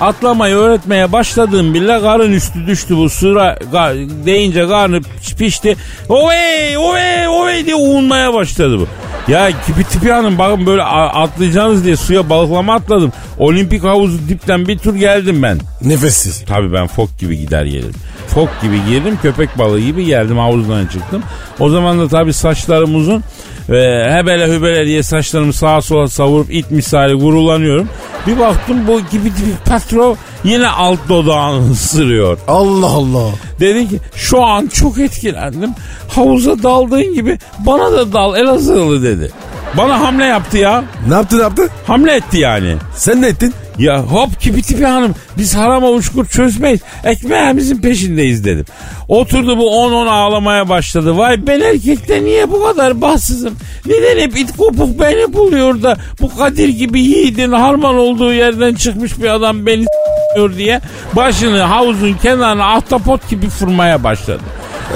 Atlamayı 0.00 0.54
öğretmeye 0.54 1.12
başladığım 1.12 1.74
bile 1.74 2.00
karın 2.00 2.32
üstü 2.32 2.66
düştü 2.66 2.96
bu 2.96 3.08
sıra 3.10 3.58
ga- 3.72 4.26
deyince 4.26 4.68
karnı 4.68 5.00
pişti. 5.38 5.76
Ovey 6.08 6.78
ovey 6.78 7.28
ovey 7.28 7.66
diye 7.66 7.76
uğunmaya 7.76 8.34
başladı 8.34 8.78
bu. 8.78 8.86
Ya 9.28 9.50
kipi 9.66 9.84
tipi 9.84 10.12
hanım 10.12 10.38
bakın 10.38 10.66
böyle 10.66 10.82
a- 10.82 11.22
atlayacaksınız 11.22 11.84
diye 11.84 11.96
suya 11.96 12.30
balıklama 12.30 12.74
atladım. 12.74 13.12
Olimpik 13.38 13.84
havuzu 13.84 14.18
dipten 14.28 14.68
bir 14.68 14.78
tur 14.78 14.94
geldim 14.94 15.42
ben. 15.42 15.58
Nefessiz. 15.82 16.44
Tabii 16.46 16.72
ben 16.72 16.86
fok 16.86 17.18
gibi 17.18 17.38
gider 17.38 17.64
gelirim. 17.64 17.94
Fok 18.28 18.48
gibi 18.62 18.84
girdim 18.88 19.18
köpek 19.22 19.58
balığı 19.58 19.80
gibi 19.80 20.04
geldim 20.04 20.38
havuzdan 20.38 20.86
çıktım. 20.86 21.22
O 21.60 21.68
zaman 21.70 21.98
da 22.00 22.08
tabii 22.08 22.32
saçlarım 22.32 22.94
uzun. 22.94 23.24
Ve 23.68 24.10
hebele 24.12 24.56
hübele 24.56 24.86
diye 24.86 25.02
saçlarımı 25.02 25.52
sağa 25.52 25.82
sola 25.82 26.08
savurup 26.08 26.54
it 26.54 26.70
misali 26.70 27.14
gurulanıyorum. 27.14 27.88
Bir 28.26 28.38
baktım 28.38 28.76
bu 28.86 29.00
gibi 29.00 29.24
gibi 29.24 29.52
patron 29.64 30.16
yine 30.44 30.68
alt 30.68 30.98
dodağını 31.08 31.70
ısırıyor. 31.72 32.38
Allah 32.48 32.86
Allah. 32.86 33.28
Dedi 33.60 33.88
ki 33.88 33.98
şu 34.14 34.44
an 34.44 34.66
çok 34.66 34.98
etkilendim. 34.98 35.70
Havuza 36.08 36.62
daldığın 36.62 37.14
gibi 37.14 37.38
bana 37.58 37.92
da 37.92 38.12
dal 38.12 38.36
Elazığlı 38.36 39.02
dedi. 39.02 39.30
Bana 39.76 40.00
hamle 40.00 40.24
yaptı 40.24 40.58
ya. 40.58 40.84
Ne 41.08 41.14
yaptı 41.14 41.38
ne 41.38 41.42
yaptı? 41.42 41.68
Hamle 41.86 42.14
etti 42.14 42.38
yani. 42.38 42.76
Sen 42.96 43.22
ne 43.22 43.26
ettin? 43.26 43.54
Ya 43.78 44.02
hop 44.02 44.40
kipi 44.40 44.62
tipi 44.62 44.86
hanım 44.86 45.14
biz 45.38 45.56
harama 45.56 45.90
uçkur 45.90 46.26
çözmeyiz. 46.26 46.80
Ekmeğimizin 47.04 47.76
peşindeyiz 47.76 48.44
dedim. 48.44 48.64
Oturdu 49.08 49.58
bu 49.58 49.62
10-10 49.62 50.08
ağlamaya 50.08 50.68
başladı. 50.68 51.18
Vay 51.18 51.46
ben 51.46 51.60
erkekte 51.60 52.24
niye 52.24 52.50
bu 52.50 52.62
kadar 52.62 53.00
bahtsızım? 53.00 53.54
Neden 53.86 54.20
hep 54.20 54.38
it 54.38 54.56
kopuk 54.56 55.00
beni 55.00 55.32
buluyor 55.32 55.82
da 55.82 55.96
bu 56.20 56.36
Kadir 56.36 56.68
gibi 56.68 57.00
yiğidin 57.00 57.52
harman 57.52 57.94
olduğu 57.94 58.32
yerden 58.32 58.74
çıkmış 58.74 59.18
bir 59.18 59.28
adam 59.28 59.66
beni 59.66 59.84
s**yor 59.84 60.56
diye 60.56 60.80
başını 61.16 61.60
havuzun 61.60 62.14
kenarına 62.22 62.74
ahtapot 62.74 63.30
gibi 63.30 63.48
fırmaya 63.48 64.04
başladı. 64.04 64.42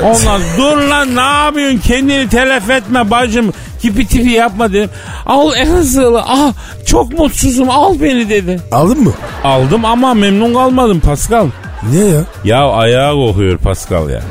Ondan 0.02 0.40
dur 0.58 0.76
lan 0.76 1.16
ne 1.16 1.44
yapıyorsun 1.44 1.78
kendini 1.78 2.28
telef 2.28 2.70
etme 2.70 3.10
bacım 3.10 3.52
kipi 3.82 4.06
tipi 4.06 4.30
yapma 4.30 4.72
dedim. 4.72 4.90
Al 5.26 5.56
Elazığlı 5.56 6.22
ah 6.26 6.52
çok 6.86 7.18
mutsuzum 7.18 7.70
al 7.70 8.00
beni 8.00 8.28
dedi. 8.28 8.60
Aldın 8.72 9.02
mı? 9.02 9.12
Aldım 9.44 9.84
ama 9.84 10.14
memnun 10.14 10.54
kalmadım 10.54 11.00
Pascal. 11.00 11.46
Niye 11.90 12.06
ya? 12.06 12.20
Ya 12.44 12.68
ayağı 12.68 13.14
kokuyor 13.14 13.58
Pascal 13.58 14.10
ya. 14.10 14.22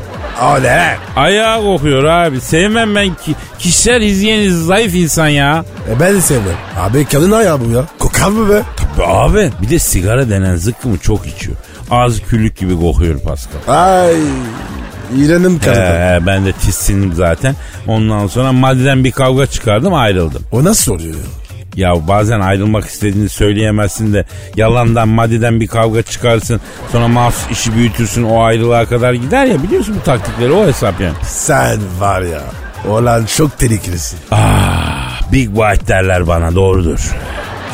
Öyle. 0.55 0.97
Ayağı 1.15 1.63
kokuyor 1.63 2.03
abi. 2.03 2.41
Sevmem 2.41 2.95
ben 2.95 3.07
ki 3.07 3.35
kişisel 3.59 4.01
hijyeni 4.01 4.51
zayıf 4.51 4.95
insan 4.95 5.27
ya. 5.27 5.65
E 5.89 5.99
ben 5.99 6.15
de 6.15 6.21
sevmem. 6.21 6.55
Abi 6.79 7.05
kadın 7.05 7.31
ayağı 7.31 7.59
bu 7.65 7.71
ya. 7.71 7.83
Kokar 7.99 8.27
mı 8.27 8.49
be? 8.49 8.61
Be 8.99 9.03
Abi 9.07 9.51
bir 9.61 9.69
de 9.69 9.79
sigara 9.79 10.29
denen 10.29 10.55
zıkkımı 10.55 10.97
çok 10.97 11.27
içiyor. 11.27 11.57
Ağzı 11.91 12.21
küllük 12.23 12.57
gibi 12.57 12.79
kokuyor 12.79 13.19
Pascal. 13.19 13.59
Ay. 13.67 14.15
İğrenim 15.17 15.59
kadın. 15.59 15.81
Ee, 15.81 16.19
ben 16.25 16.45
de 16.45 16.51
tissindim 16.51 17.13
zaten. 17.13 17.55
Ondan 17.87 18.27
sonra 18.27 18.51
maddeden 18.51 19.03
bir 19.03 19.11
kavga 19.11 19.47
çıkardım 19.47 19.93
ayrıldım. 19.93 20.43
O 20.51 20.63
nasıl 20.63 20.93
oluyor 20.93 21.15
ya? 21.15 21.21
Ya 21.75 22.07
bazen 22.07 22.39
ayrılmak 22.39 22.85
istediğini 22.85 23.29
söyleyemezsin 23.29 24.13
de 24.13 24.25
yalandan 24.55 25.07
maddeden 25.07 25.59
bir 25.59 25.67
kavga 25.67 26.01
çıkarsın. 26.01 26.61
Sonra 26.91 27.07
mahsus 27.07 27.51
işi 27.51 27.75
büyütürsün 27.75 28.23
o 28.23 28.41
ayrılığa 28.43 28.85
kadar 28.85 29.13
gider 29.13 29.45
ya 29.45 29.63
biliyorsun 29.63 29.95
bu 29.99 30.03
taktikleri 30.03 30.51
o 30.51 30.67
hesap 30.67 31.01
yani. 31.01 31.15
Sen 31.23 31.79
var 31.99 32.21
ya. 32.21 32.41
Olan 32.89 33.25
çok 33.25 33.57
tehlikelisin. 33.57 34.19
Ah, 34.31 35.21
Big 35.31 35.55
White 35.55 35.87
derler 35.87 36.27
bana 36.27 36.55
doğrudur. 36.55 37.11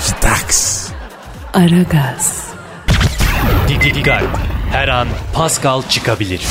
Staks. 0.01 0.87
Aragaz, 1.53 2.43
Dikkat. 3.67 4.23
Her 4.71 4.87
an 4.87 5.07
Pascal 5.33 5.81
çıkabilir. 5.89 6.41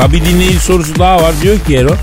Bak 0.00 0.12
bir 0.12 0.24
dinleyici 0.24 0.58
sorusu 0.60 0.98
daha 0.98 1.22
var 1.22 1.32
diyor 1.42 1.58
ki 1.58 1.76
Erol. 1.76 1.96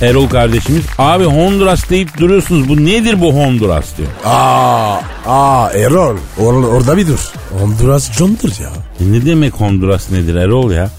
Erol 0.00 0.28
kardeşimiz. 0.28 0.82
Abi 0.98 1.24
Honduras 1.24 1.90
deyip 1.90 2.18
duruyorsunuz. 2.18 2.68
Bu 2.68 2.84
nedir 2.84 3.20
bu 3.20 3.34
Honduras 3.34 3.84
diyor. 3.98 4.08
Aa, 4.24 5.00
aa 5.26 5.70
Erol. 5.70 6.16
Or- 6.40 6.66
orada 6.66 6.96
bir 6.96 7.06
dur. 7.06 7.18
Honduras 7.60 8.12
John'dur 8.12 8.48
ya. 8.62 8.70
E 9.00 9.12
ne 9.12 9.26
demek 9.26 9.54
Honduras 9.54 10.10
nedir 10.10 10.34
Erol 10.34 10.70
ya? 10.70 10.90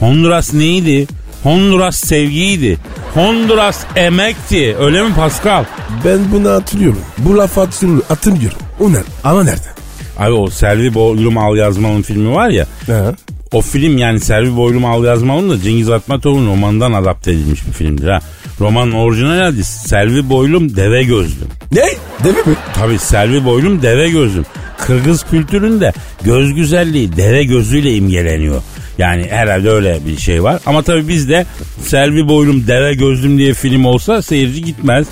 Honduras 0.00 0.54
neydi? 0.54 1.06
Honduras 1.42 1.96
sevgiydi. 1.96 2.78
Honduras 3.14 3.78
emekti. 3.96 4.76
Öyle 4.80 5.02
mi 5.02 5.14
Pascal? 5.14 5.64
Ben 6.04 6.18
bunu 6.32 6.50
hatırlıyorum. 6.50 7.00
Bu 7.18 7.36
lafı 7.38 7.60
hatırlıyorum. 8.08 8.58
O 8.80 8.92
nerede? 8.92 9.04
Ama 9.24 9.44
nerede? 9.44 9.68
Abi 10.18 10.32
o 10.32 10.50
Selvi 10.50 10.94
Boylum 10.94 11.38
Al 11.38 11.56
Yazmalım 11.56 12.02
filmi 12.02 12.34
var 12.34 12.48
ya. 12.48 12.66
Ne? 12.88 13.02
O 13.52 13.60
film 13.60 13.98
yani 13.98 14.20
Selvi 14.20 14.56
Boylum 14.56 14.84
Al 14.84 15.04
Yazmalım 15.04 15.50
da 15.50 15.60
Cengiz 15.60 15.90
Atmatov'un 15.90 16.46
romandan 16.46 16.92
adapte 16.92 17.32
edilmiş 17.32 17.66
bir 17.66 17.72
filmdir 17.72 18.08
ha. 18.08 18.20
Romanın 18.60 18.92
orijinal 18.92 19.46
adı 19.46 19.64
Selvi 19.64 20.30
Boylum 20.30 20.76
Deve 20.76 21.02
Gözlüm. 21.02 21.48
Ne? 21.72 21.84
Deve 22.24 22.50
mi? 22.50 22.56
Tabi 22.74 22.98
Selvi 22.98 23.44
Boylum 23.44 23.82
Deve 23.82 24.10
Gözlüm. 24.10 24.44
Kırgız 24.78 25.24
kültüründe 25.30 25.92
göz 26.22 26.54
güzelliği 26.54 27.16
deve 27.16 27.44
gözüyle 27.44 27.94
imgeleniyor. 27.94 28.62
Yani 28.98 29.26
herhalde 29.30 29.70
öyle 29.70 29.98
bir 30.06 30.18
şey 30.18 30.42
var. 30.42 30.60
Ama 30.66 30.82
tabii 30.82 31.08
bizde 31.08 31.46
Selvi 31.82 32.28
Boylum 32.28 32.66
Deve 32.66 32.94
Gözlüm 32.94 33.38
diye 33.38 33.54
film 33.54 33.84
olsa 33.84 34.22
seyirci 34.22 34.64
gitmez. 34.64 35.06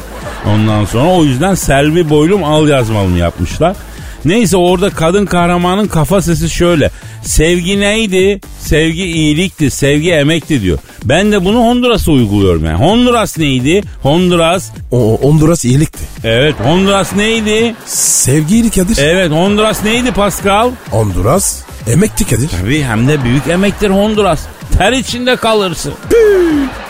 Ondan 0.47 0.85
sonra 0.85 1.11
o 1.11 1.25
yüzden 1.25 1.55
Selvi 1.55 2.11
Boylum 2.11 2.45
Al 2.45 2.69
Yazmalım 2.69 3.17
yapmışlar. 3.17 3.77
Neyse 4.25 4.57
orada 4.57 4.91
kadın 4.91 5.27
kahramanın 5.27 5.87
kafa 5.87 6.23
sesi 6.23 6.51
şöyle. 6.51 6.91
Sevgi 7.23 7.81
neydi? 7.81 8.41
Sevgi 8.61 9.05
iyilikti, 9.05 9.71
sevgi 9.71 10.13
emekti 10.13 10.63
diyor. 10.63 10.79
Ben 11.05 11.33
de 11.33 11.45
bunu 11.45 11.59
Honduras'a 11.59 12.13
uyguluyorum 12.13 12.65
yani. 12.65 12.77
Honduras 12.79 13.39
neydi? 13.39 13.83
Honduras. 14.03 14.71
O 14.91 15.19
Honduras 15.23 15.65
iyilikti. 15.65 16.05
Evet 16.25 16.55
Honduras 16.65 17.17
neydi? 17.17 17.75
Sevgili 17.87 18.71
Kadir. 18.71 18.97
Evet 18.99 19.31
Honduras 19.31 19.85
neydi 19.85 20.13
Pascal? 20.13 20.71
Honduras 20.91 21.63
Emekti 21.89 22.25
Kadir. 22.27 22.49
Tabii 22.61 22.83
hem 22.83 23.09
de 23.09 23.25
büyük 23.25 23.49
emektir 23.49 23.91
Honduras. 23.91 24.41
Ter 24.79 24.93
içinde 24.93 25.37
kalırsın. 25.37 25.93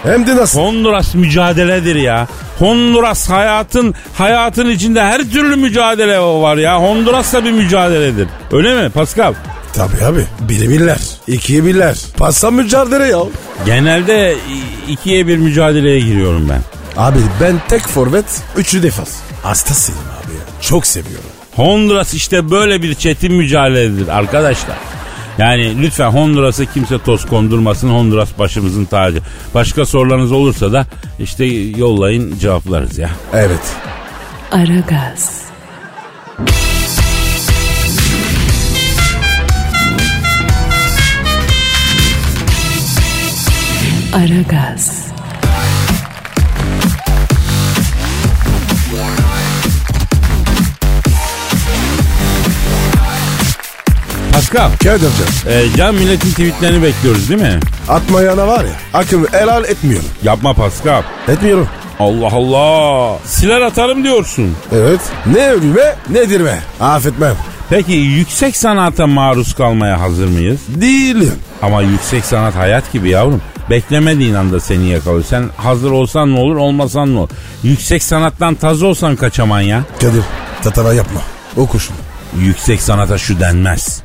Hem 0.03 0.27
de 0.27 0.37
nasıl? 0.37 0.61
Honduras 0.61 1.15
mücadeledir 1.15 1.97
ya. 1.97 2.29
Honduras 2.59 3.31
hayatın 3.31 3.95
hayatın 4.19 4.71
içinde 4.71 5.03
her 5.03 5.23
türlü 5.23 5.57
mücadele 5.57 6.19
var 6.21 6.57
ya. 6.57 6.81
Honduras 6.81 7.33
da 7.33 7.45
bir 7.45 7.53
mücadeledir. 7.53 8.29
Öyle 8.53 8.83
mi 8.83 8.91
Pascal? 8.91 9.35
Tabii 9.73 10.05
abi. 10.05 10.25
Biri 10.41 10.71
birler. 10.71 10.99
ikiye 11.27 11.65
birler. 11.65 11.97
Passa 12.17 12.51
mücadele 12.51 13.05
ya. 13.07 13.19
Genelde 13.67 14.37
ikiye 14.89 15.27
bir 15.27 15.37
mücadeleye 15.37 16.01
giriyorum 16.01 16.49
ben. 16.49 16.61
Abi 16.97 17.19
ben 17.41 17.61
tek 17.69 17.83
forvet, 17.83 18.25
üçlü 18.57 18.83
defans. 18.83 19.11
Hastasıyım 19.43 20.01
abi 20.01 20.35
ya. 20.35 20.61
Çok 20.61 20.87
seviyorum. 20.87 21.25
Honduras 21.57 22.15
işte 22.15 22.51
böyle 22.51 22.83
bir 22.83 22.95
çetin 22.95 23.33
mücadeledir 23.33 24.09
arkadaşlar. 24.09 24.77
Yani 25.39 25.83
lütfen 25.83 26.11
Honduras'a 26.11 26.65
kimse 26.65 26.99
toz 26.99 27.27
kondurmasın. 27.27 27.91
Honduras 27.91 28.39
başımızın 28.39 28.85
tacı. 28.85 29.19
Başka 29.55 29.87
sorularınız 29.87 30.33
olursa 30.33 30.73
da 30.73 30.87
işte 31.19 31.45
yollayın 31.77 32.39
cevaplarız 32.39 32.99
ya. 32.99 33.11
Evet. 33.33 33.61
Aragaz. 34.53 35.45
Aragaz. 44.13 45.04
Pascal, 54.55 54.71
Kadir'cim 54.79 55.49
e, 55.49 55.77
can 55.77 55.95
milletin 55.95 56.31
tweetlerini 56.31 56.83
bekliyoruz 56.83 57.29
değil 57.29 57.41
mi? 57.41 57.61
atmayana 57.89 58.47
var 58.49 58.65
ya 58.65 59.01
akım 59.01 59.27
helal 59.33 59.65
etmiyorum. 59.65 60.09
Yapma 60.23 60.53
Pascal. 60.53 61.03
Etmiyorum. 61.29 61.69
Allah 62.01 62.27
Allah. 62.33 63.19
Siler 63.25 63.61
atarım 63.61 64.05
diyorsun. 64.05 64.57
Evet. 64.73 65.01
Ne 65.27 65.51
ölüme 65.51 65.97
nedir 66.11 66.45
be. 66.45 66.59
Affetmem. 66.81 67.37
Peki 67.71 67.93
yüksek 67.93 68.57
sanata 68.57 69.07
maruz 69.07 69.55
kalmaya 69.55 70.01
hazır 70.01 70.29
mıyız? 70.29 70.61
Değilim. 70.69 71.35
Ama 71.63 71.83
yüksek 71.83 72.25
sanat 72.25 72.57
hayat 72.57 72.93
gibi 72.93 73.11
yavrum. 73.11 73.43
Beklemediğin 73.71 74.35
anda 74.35 74.61
seni 74.61 74.87
yakalıyor. 74.87 75.25
Sen 75.25 75.45
hazır 75.57 75.91
olsan 75.91 76.35
ne 76.35 76.39
olur 76.39 76.57
olmasan 76.57 77.15
ne 77.15 77.19
olur. 77.19 77.31
Yüksek 77.63 78.03
sanattan 78.03 78.55
taz 78.55 78.83
olsan 78.83 79.17
kaçaman 79.17 79.61
ya. 79.61 79.83
Kadir 80.01 80.23
tatava 80.63 80.95
yapma. 80.95 81.21
Oku 81.57 81.81
şunu. 81.81 81.97
Yüksek 82.39 82.83
sanata 82.83 83.19
şu 83.19 83.41
denmez. 83.41 84.04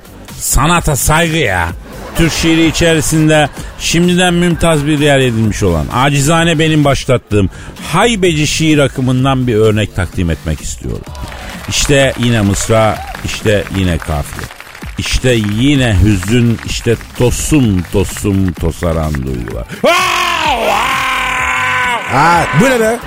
Sanata 0.49 0.95
saygı 0.95 1.37
ya. 1.37 1.69
Türk 2.15 2.33
şiiri 2.33 2.67
içerisinde 2.67 3.49
şimdiden 3.79 4.33
mümtaz 4.33 4.87
bir 4.87 4.99
yer 4.99 5.19
edilmiş 5.19 5.63
olan 5.63 5.85
acizane 5.93 6.59
benim 6.59 6.85
başlattığım 6.85 7.49
haybeci 7.91 8.47
şiir 8.47 8.77
akımından 8.77 9.47
bir 9.47 9.55
örnek 9.55 9.95
takdim 9.95 10.29
etmek 10.29 10.61
istiyorum. 10.61 11.05
İşte 11.69 12.13
yine 12.19 12.41
mısra, 12.41 12.97
işte 13.25 13.63
yine 13.77 13.97
kafiye. 13.97 14.47
İşte 14.97 15.37
yine 15.59 15.97
hüzün, 16.03 16.59
işte 16.65 16.95
tosum 17.17 17.81
tosum 17.91 18.53
tosaran 18.53 19.13
duygular. 19.13 19.67
Ha 22.11 22.47
bu 22.61 22.65
ne 22.65 22.79
be? 22.79 22.99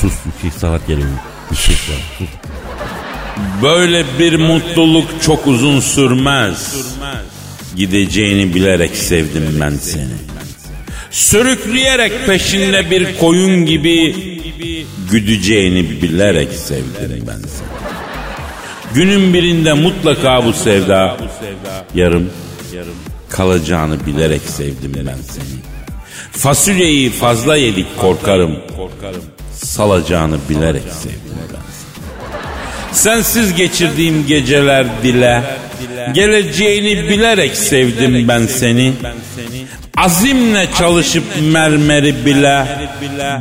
Sus 0.00 0.14
yüksek 0.26 0.60
sanat 0.60 0.86
geliyor. 0.86 1.08
Yüksek 1.50 1.76
sanat, 1.76 2.00
sus. 2.18 2.28
Böyle 3.62 4.04
bir 4.18 4.36
mutluluk 4.38 5.08
çok 5.22 5.46
uzun 5.46 5.80
sürmez. 5.80 6.76
Gideceğini 7.76 8.54
bilerek 8.54 8.96
sevdim 8.96 9.58
ben 9.60 9.70
seni. 9.76 10.08
Sürükleyerek 11.10 12.26
peşinde 12.26 12.90
bir 12.90 13.18
koyun 13.18 13.66
gibi 13.66 14.14
güdeceğini 15.10 16.02
bilerek 16.02 16.52
sevdim 16.52 17.24
ben 17.26 17.36
seni. 17.36 17.66
Günün 18.94 19.34
birinde 19.34 19.72
mutlaka 19.72 20.44
bu 20.44 20.52
sevda 20.52 21.16
yarım 21.94 22.30
kalacağını 23.30 24.06
bilerek 24.06 24.42
sevdim 24.42 24.92
ben 24.96 25.18
seni. 25.32 25.60
Fasulyeyi 26.32 27.10
fazla 27.10 27.56
yedik 27.56 27.98
korkarım. 28.00 28.58
Salacağını 29.52 30.38
bilerek 30.50 30.82
sevdim 31.02 31.20
ben 31.52 31.60
seni. 31.72 31.85
Sensiz 32.96 33.54
geçirdiğim 33.54 34.26
geceler 34.26 34.86
dile. 35.02 35.42
Geleceğini 36.12 37.08
bilerek 37.08 37.56
sevdim 37.56 38.28
ben 38.28 38.46
seni. 38.46 38.92
Azimle 39.96 40.68
çalışıp 40.78 41.24
mermeri 41.52 42.26
bile 42.26 42.66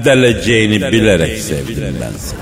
deleceğini 0.06 0.92
bilerek 0.92 1.40
sevdim 1.40 1.96
ben 2.02 2.12
seni. 2.18 2.40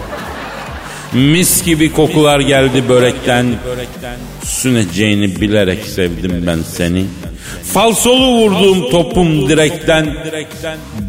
Mis 1.32 1.64
gibi 1.64 1.92
kokular 1.94 2.40
geldi 2.40 2.90
börekten. 2.90 3.46
Süneceğini 4.44 5.42
bilerek 5.42 5.86
sevdim 5.86 6.44
ben 6.48 6.60
seni. 6.72 7.06
Falsolu 7.74 8.32
vurduğum 8.32 8.92
topum 8.92 9.50
direkten 9.50 10.16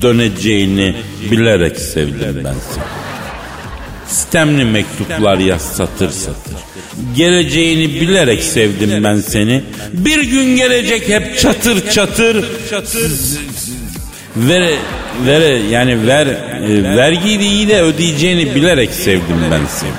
döneceğini 0.02 0.94
bilerek 1.30 1.78
sevdim 1.78 2.40
ben 2.44 2.54
seni. 2.74 3.13
Sistemli 4.06 4.64
mektuplar 4.64 5.38
yaz 5.38 5.62
satır 5.62 6.10
satır. 6.10 6.54
Geleceğini 7.16 8.00
bilerek 8.00 8.42
sevdim 8.42 9.04
ben 9.04 9.20
seni. 9.20 9.62
Bir 9.92 10.22
gün 10.22 10.56
gelecek 10.56 11.08
hep 11.08 11.38
çatır 11.38 11.90
çatır. 11.90 12.44
Ver, 14.36 14.70
ver 15.26 15.60
yani 15.70 16.06
ver 16.06 16.26
e, 16.26 16.96
vergiyi 16.96 17.40
de 17.40 17.44
iyi 17.44 17.68
de 17.68 17.82
ödeyeceğini 17.82 18.54
bilerek 18.54 18.90
sevdim 18.90 19.36
ben 19.50 19.60
seni. 19.66 19.90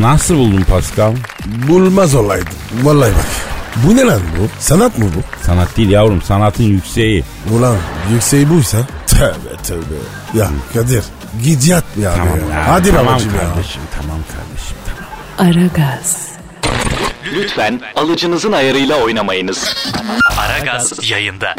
Nasıl 0.00 0.34
buldun 0.36 0.62
Pascal? 0.62 1.14
Bulmaz 1.68 2.14
olaydım. 2.14 2.54
Vallahi 2.82 3.12
bak. 3.14 3.26
Bu 3.86 3.96
ne 3.96 4.02
lan 4.02 4.20
bu? 4.38 4.48
Sanat 4.58 4.98
mı 4.98 5.04
bu? 5.16 5.46
Sanat 5.46 5.76
değil 5.76 5.90
yavrum 5.90 6.22
sanatın 6.22 6.64
yükseği. 6.64 7.24
Ulan 7.52 7.76
yükseği 8.12 8.50
buysa. 8.50 8.78
Tövbe 9.06 9.55
tövbe. 9.66 9.94
Ya 10.34 10.50
Kadir 10.74 11.02
git 11.44 11.66
yat 11.68 11.84
ya. 12.02 12.14
Tamam 12.16 12.34
be. 12.34 12.54
ya. 12.54 12.68
Hadi 12.68 12.90
tamam 12.90 13.06
babacığım 13.06 13.34
ya. 13.34 13.40
kardeşim 13.40 13.82
tamam 14.00 14.18
kardeşim 14.32 14.76
tamam. 15.38 15.50
Aragaz. 15.56 16.26
Lütfen 17.36 17.80
alıcınızın 17.96 18.52
ayarıyla 18.52 18.96
oynamayınız. 18.96 19.74
Aragaz 20.38 21.10
yayında. 21.10 21.54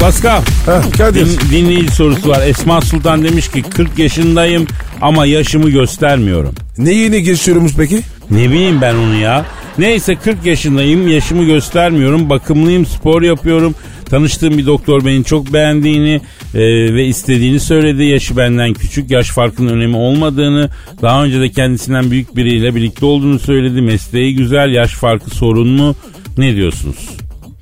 Pascal 0.00 0.42
Ha, 0.66 0.82
Kadir. 0.98 1.26
din, 1.26 1.38
dinleyici 1.50 1.94
sorusu 1.94 2.28
var. 2.28 2.42
Esma 2.46 2.80
Sultan 2.80 3.24
demiş 3.24 3.48
ki 3.50 3.62
40 3.62 3.98
yaşındayım 3.98 4.66
ama 5.00 5.26
yaşımı 5.26 5.70
göstermiyorum. 5.70 6.54
Ne 6.78 6.92
yeni 6.94 7.22
geçiyormuş 7.22 7.72
peki? 7.76 8.00
Ne 8.30 8.50
bileyim 8.50 8.80
ben 8.80 8.94
onu 8.94 9.14
ya. 9.14 9.44
Neyse 9.78 10.16
40 10.16 10.46
yaşındayım 10.46 11.08
yaşımı 11.08 11.44
göstermiyorum 11.44 12.30
bakımlıyım 12.30 12.86
spor 12.86 13.22
yapıyorum. 13.22 13.74
Tanıştığım 14.04 14.58
bir 14.58 14.66
doktor 14.66 15.04
beni 15.04 15.24
çok 15.24 15.52
beğendiğini 15.52 16.20
e, 16.54 16.60
ve 16.94 17.06
istediğini 17.06 17.60
söyledi. 17.60 18.04
Yaşı 18.04 18.36
benden 18.36 18.74
küçük 18.74 19.10
yaş 19.10 19.30
farkının 19.30 19.72
önemi 19.72 19.96
olmadığını 19.96 20.70
daha 21.02 21.24
önce 21.24 21.40
de 21.40 21.48
kendisinden 21.50 22.10
büyük 22.10 22.36
biriyle 22.36 22.74
birlikte 22.74 23.06
olduğunu 23.06 23.38
söyledi. 23.38 23.82
Mesleği 23.82 24.36
güzel 24.36 24.72
yaş 24.72 24.90
farkı 24.94 25.30
sorun 25.30 25.68
mu? 25.68 25.94
Ne 26.38 26.56
diyorsunuz? 26.56 27.08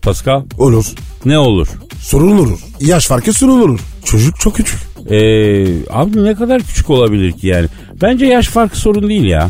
Pascal 0.02 0.44
Olur. 0.59 0.85
ne 1.24 1.38
olur? 1.38 1.68
Sorulur. 2.00 2.59
Yaş 2.81 3.07
farkı 3.07 3.33
sorulur. 3.33 3.81
Çocuk 4.05 4.40
çok 4.40 4.57
küçük. 4.57 4.79
Ee, 5.11 5.66
abi 5.90 6.24
ne 6.24 6.35
kadar 6.35 6.62
küçük 6.62 6.90
olabilir 6.90 7.33
ki 7.33 7.46
yani? 7.46 7.66
Bence 8.02 8.26
yaş 8.26 8.46
farkı 8.46 8.79
sorun 8.79 9.09
değil 9.09 9.24
ya. 9.24 9.48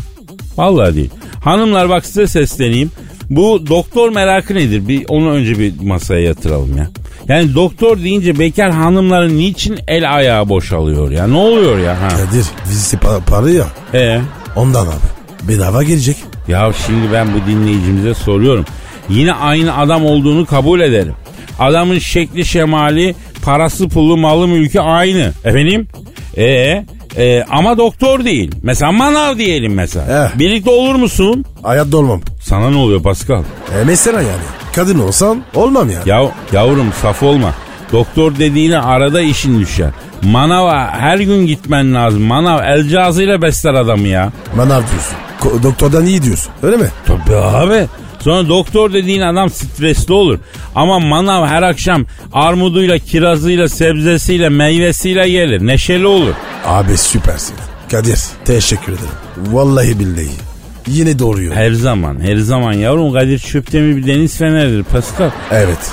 Vallahi 0.57 0.95
değil. 0.95 1.09
Hanımlar 1.43 1.89
bak 1.89 2.05
size 2.05 2.27
sesleneyim. 2.27 2.91
Bu 3.29 3.67
doktor 3.67 4.09
merakı 4.11 4.55
nedir? 4.55 4.87
Bir 4.87 5.05
onu 5.07 5.29
önce 5.31 5.59
bir 5.59 5.73
masaya 5.83 6.21
yatıralım 6.21 6.77
ya. 6.77 6.87
Yani 7.27 7.55
doktor 7.55 7.97
deyince 8.03 8.39
bekar 8.39 8.71
hanımların 8.71 9.37
niçin 9.37 9.79
el 9.87 10.15
ayağı 10.15 10.49
boşalıyor 10.49 11.11
ya? 11.11 11.27
Ne 11.27 11.37
oluyor 11.37 11.79
ya? 11.79 12.01
Ha. 12.01 12.07
Kadir 12.09 12.45
vizisi 12.69 12.97
pa- 12.97 13.21
para 13.25 13.49
ya. 13.49 13.65
E, 13.93 14.21
Ondan 14.55 14.85
abi. 14.85 15.47
Bedava 15.47 15.83
gelecek. 15.83 16.15
ya 16.47 16.71
şimdi 16.87 17.13
ben 17.13 17.27
bu 17.33 17.51
dinleyicimize 17.51 18.13
soruyorum. 18.13 18.65
Yine 19.09 19.33
aynı 19.33 19.77
adam 19.77 20.05
olduğunu 20.05 20.45
kabul 20.45 20.79
ederim. 20.79 21.13
Adamın 21.59 21.99
şekli 21.99 22.45
şemali, 22.45 23.15
parası 23.41 23.89
pulu 23.89 24.17
malı 24.17 24.47
mülkü 24.47 24.79
aynı. 24.79 25.31
Efendim? 25.45 25.87
E, 26.37 26.85
e, 27.17 27.43
ama 27.49 27.77
doktor 27.77 28.25
değil. 28.25 28.51
Mesela 28.63 28.91
manav 28.91 29.37
diyelim 29.37 29.73
mesela. 29.73 30.25
Eh. 30.35 30.39
Birlikte 30.39 30.69
olur 30.71 30.95
musun? 30.95 31.45
Hayatta 31.63 31.97
olmam. 31.97 32.21
Sana 32.41 32.69
ne 32.69 32.77
oluyor 32.77 33.03
Pascal? 33.03 33.43
E 33.81 33.83
mesela 33.85 34.21
yani. 34.21 34.41
Kadın 34.75 34.99
olsam 34.99 35.37
olmam 35.55 35.89
yani. 35.89 36.09
Ya 36.09 36.31
yavrum 36.53 36.93
saf 37.01 37.23
olma. 37.23 37.53
Doktor 37.91 38.35
dediğine 38.39 38.79
arada 38.79 39.21
işin 39.21 39.59
düşer. 39.59 39.89
Manava 40.23 40.89
her 40.99 41.17
gün 41.17 41.45
gitmen 41.47 41.93
lazım. 41.93 42.21
Manav 42.23 42.59
el 42.63 42.83
cihazıyla 42.87 43.41
besler 43.41 43.73
adamı 43.73 44.07
ya. 44.07 44.31
Manav 44.55 44.81
diyorsun. 44.81 45.15
Ko- 45.41 45.63
doktordan 45.63 46.05
iyi 46.05 46.23
diyorsun. 46.23 46.51
Öyle 46.63 46.77
mi? 46.77 46.87
Tabii 47.05 47.35
abi. 47.35 47.85
Sonra 48.19 48.49
doktor 48.49 48.93
dediğin 48.93 49.21
adam 49.21 49.49
stresli 49.49 50.13
olur. 50.13 50.39
Ama 50.75 50.99
manav 50.99 51.45
her 51.45 51.61
akşam 51.63 52.05
armuduyla, 52.33 52.97
kirazıyla, 52.97 53.69
sebzesiyle, 53.69 54.49
meyvesiyle 54.49 55.29
gelir. 55.29 55.67
Neşeli 55.67 56.07
olur. 56.07 56.33
Abi 56.65 56.97
süpersin. 56.97 57.55
Kadir 57.91 58.19
teşekkür 58.45 58.93
ederim. 58.93 59.09
Vallahi 59.37 59.99
billahi. 59.99 60.29
Yine 60.87 61.19
doğruyor. 61.19 61.55
Her 61.55 61.71
zaman, 61.71 62.19
her 62.21 62.35
zaman 62.37 62.73
yavrum 62.73 63.13
Kadir 63.13 63.39
Çöptemir 63.39 63.95
bir 63.97 64.07
deniz 64.07 64.37
feneridir 64.37 64.83
Pascal. 64.83 65.29
Evet. 65.51 65.91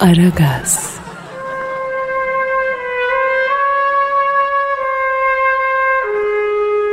Aragaz, 0.00 0.90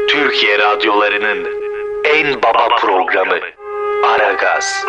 Türkiye 0.10 0.60
radyolarının 0.60 1.48
en 2.16 2.36
baba 2.42 2.68
programı 2.82 3.40
Aragaz. 4.40 4.84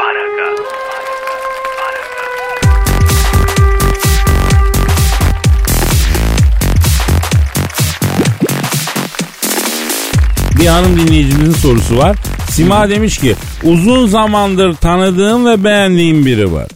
Bir 10.59 10.67
hanım 10.67 10.99
dinleyicimizin 10.99 11.53
sorusu 11.53 11.99
var. 11.99 12.17
Sima 12.51 12.91
demiş 12.91 13.19
ki 13.19 13.35
uzun 13.65 14.07
zamandır 14.07 14.75
tanıdığım 14.75 15.47
ve 15.47 15.65
beğendiğim 15.65 16.27
biri 16.27 16.53
var. 16.53 16.69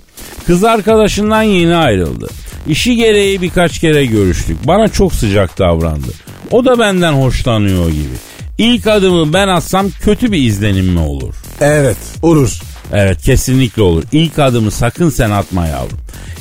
Kız 0.46 0.64
arkadaşından 0.64 1.42
yeni 1.42 1.76
ayrıldı. 1.76 2.28
İşi 2.68 2.96
gereği 2.96 3.42
birkaç 3.42 3.78
kere 3.78 4.06
görüştük. 4.06 4.66
Bana 4.66 4.88
çok 4.88 5.12
sıcak 5.12 5.58
davrandı. 5.58 6.08
O 6.50 6.64
da 6.64 6.78
benden 6.78 7.12
hoşlanıyor 7.12 7.88
gibi. 7.88 8.33
İlk 8.58 8.86
adımı 8.86 9.32
ben 9.32 9.48
atsam 9.48 9.86
kötü 10.00 10.32
bir 10.32 10.38
izlenim 10.38 10.86
mi 10.86 11.00
olur? 11.00 11.34
Evet. 11.60 11.96
Olur. 12.22 12.58
Evet 12.92 13.22
kesinlikle 13.22 13.82
olur. 13.82 14.02
İlk 14.12 14.38
adımı 14.38 14.70
sakın 14.70 15.10
sen 15.10 15.30
atma 15.30 15.66
yavrum. 15.66 15.98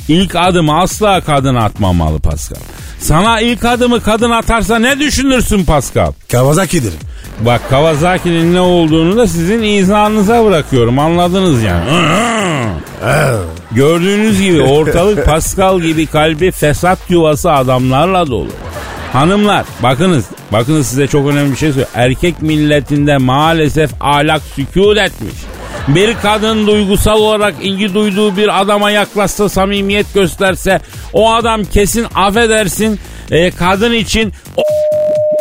İlk 0.08 0.36
adımı 0.36 0.80
asla 0.80 1.20
kadın 1.20 1.54
atmamalı 1.54 2.18
Pascal. 2.18 2.60
Sana 2.98 3.40
ilk 3.40 3.64
adımı 3.64 4.00
kadın 4.00 4.30
atarsa 4.30 4.78
ne 4.78 4.98
düşünürsün 4.98 5.64
Pascal? 5.64 6.12
Kawasaki'dir. 6.32 6.92
Bak 7.40 7.60
Kawasaki'nin 7.70 8.54
ne 8.54 8.60
olduğunu 8.60 9.16
da 9.16 9.26
sizin 9.26 9.62
izahınıza 9.62 10.44
bırakıyorum. 10.44 10.98
Anladınız 10.98 11.62
yani. 11.62 11.90
Gördüğünüz 13.72 14.42
gibi 14.42 14.62
ortalık 14.62 15.26
Pascal 15.26 15.80
gibi 15.80 16.06
kalbi 16.06 16.50
fesat 16.50 16.98
yuvası 17.08 17.52
adamlarla 17.52 18.26
dolu. 18.26 18.50
Hanımlar 19.14 19.66
bakınız 19.82 20.24
bakınız 20.52 20.86
size 20.86 21.06
çok 21.06 21.28
önemli 21.28 21.52
bir 21.52 21.56
şey 21.56 21.68
söyleyeyim. 21.68 21.88
Erkek 21.94 22.42
milletinde 22.42 23.16
maalesef 23.16 23.90
ahlak 24.00 24.42
sükut 24.54 24.98
etmiş. 24.98 25.34
Bir 25.88 26.14
kadın 26.22 26.66
duygusal 26.66 27.18
olarak 27.18 27.54
ilgi 27.62 27.94
duyduğu 27.94 28.36
bir 28.36 28.60
adama 28.60 28.90
yaklaşsa 28.90 29.48
samimiyet 29.48 30.14
gösterse 30.14 30.80
o 31.12 31.32
adam 31.34 31.64
kesin 31.64 32.06
affedersin 32.14 33.00
e, 33.30 33.50
kadın 33.50 33.92
için 33.92 34.32
o 34.56 34.62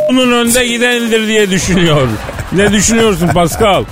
bunun 0.09 0.31
önde 0.31 0.67
gidenidir 0.67 1.27
diye 1.27 1.49
düşünüyor. 1.49 2.07
Ne 2.51 2.71
düşünüyorsun 2.71 3.27
Pascal? 3.27 3.83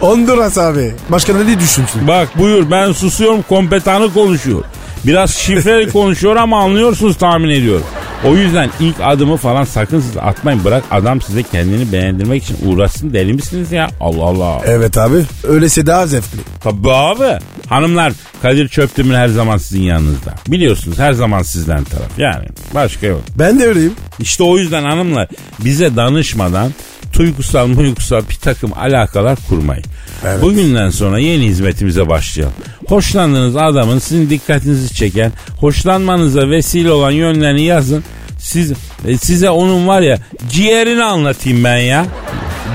Honduras 0.00 0.58
abi. 0.58 0.92
Başka 1.08 1.34
ne 1.34 1.60
düşünsün? 1.60 2.08
Bak 2.08 2.28
buyur 2.38 2.70
ben 2.70 2.92
susuyorum 2.92 3.42
kompetanı 3.48 4.12
konuşuyor. 4.12 4.64
Biraz 5.04 5.34
şifreli 5.34 5.92
konuşuyor 5.92 6.36
ama 6.36 6.60
anlıyorsunuz 6.62 7.18
tahmin 7.18 7.48
ediyorum. 7.48 7.86
O 8.24 8.36
yüzden 8.36 8.70
ilk 8.80 8.96
adımı 9.02 9.36
falan 9.36 9.64
sakın 9.64 10.00
siz 10.00 10.16
atmayın. 10.16 10.64
Bırak 10.64 10.84
adam 10.90 11.20
size 11.20 11.42
kendini 11.42 11.92
beğendirmek 11.92 12.42
için 12.42 12.56
uğraşsın 12.66 13.12
deli 13.12 13.32
misiniz 13.32 13.72
ya? 13.72 13.88
Allah 14.00 14.24
Allah. 14.24 14.62
Evet 14.66 14.98
abi. 14.98 15.16
Öylesi 15.48 15.86
daha 15.86 16.06
zevkli. 16.06 16.38
Tabii 16.60 16.90
abi. 16.92 17.38
Hanımlar 17.68 18.12
Kadir 18.42 18.68
Çöptemir 18.68 19.14
her 19.14 19.28
zaman 19.28 19.56
sizin 19.56 19.82
yanınızda. 19.82 20.34
Biliyorsunuz 20.48 20.98
her 20.98 21.12
zaman 21.12 21.42
sizden 21.42 21.84
taraf. 21.84 22.18
Yani 22.18 22.46
başka 22.74 23.06
yok. 23.06 23.20
Ben 23.38 23.58
de 23.60 23.66
öyleyim. 23.66 23.92
İşte 24.18 24.42
o 24.42 24.58
yüzden 24.58 24.84
hanımlar 24.84 25.28
bize 25.64 25.96
danışmadan 25.96 26.72
duygusal 27.18 27.66
muygusal 27.66 28.22
bir 28.30 28.34
takım 28.34 28.72
alakalar 28.78 29.38
kurmayın. 29.48 29.84
Evet. 30.24 30.42
Bugünden 30.42 30.90
sonra 30.90 31.18
yeni 31.18 31.44
hizmetimize 31.46 32.08
başlayalım. 32.08 32.54
Hoşlandığınız 32.88 33.56
adamın 33.56 33.98
sizin 33.98 34.30
dikkatinizi 34.30 34.94
çeken, 34.94 35.32
hoşlanmanıza 35.56 36.50
vesile 36.50 36.92
olan 36.92 37.10
yönlerini 37.10 37.62
yazın. 37.62 38.04
Siz, 38.38 38.72
e, 39.06 39.16
size 39.18 39.50
onun 39.50 39.86
var 39.86 40.00
ya 40.00 40.18
ciğerini 40.50 41.04
anlatayım 41.04 41.64
ben 41.64 41.76
ya. 41.76 42.06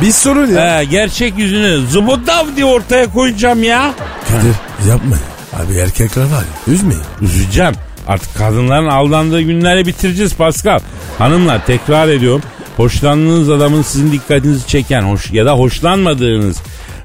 Bir 0.01 0.11
sorun 0.11 0.47
ya. 0.47 0.79
He, 0.79 0.85
gerçek 0.85 1.37
yüzünü 1.37 1.87
zıbıdav 1.89 2.45
diye 2.55 2.65
ortaya 2.65 3.13
koyacağım 3.13 3.63
ya. 3.63 3.93
Kadir 4.27 4.89
yapma 4.89 5.15
ya. 5.15 5.35
Abi 5.63 5.75
erkekler 5.77 6.23
var 6.23 6.43
ya. 6.67 6.73
Üzmeyin. 6.73 7.03
Üzeceğim. 7.21 7.73
Artık 8.07 8.35
kadınların 8.35 8.87
aldandığı 8.87 9.41
günleri 9.41 9.85
bitireceğiz 9.85 10.35
Pascal. 10.35 10.79
Hanımlar 11.17 11.65
tekrar 11.65 12.07
ediyorum. 12.07 12.41
Hoşlandığınız 12.77 13.49
adamın 13.49 13.81
sizin 13.81 14.11
dikkatinizi 14.11 14.67
çeken 14.67 15.01
hoş 15.01 15.31
ya 15.31 15.45
da 15.45 15.53
hoşlanmadığınız 15.53 16.61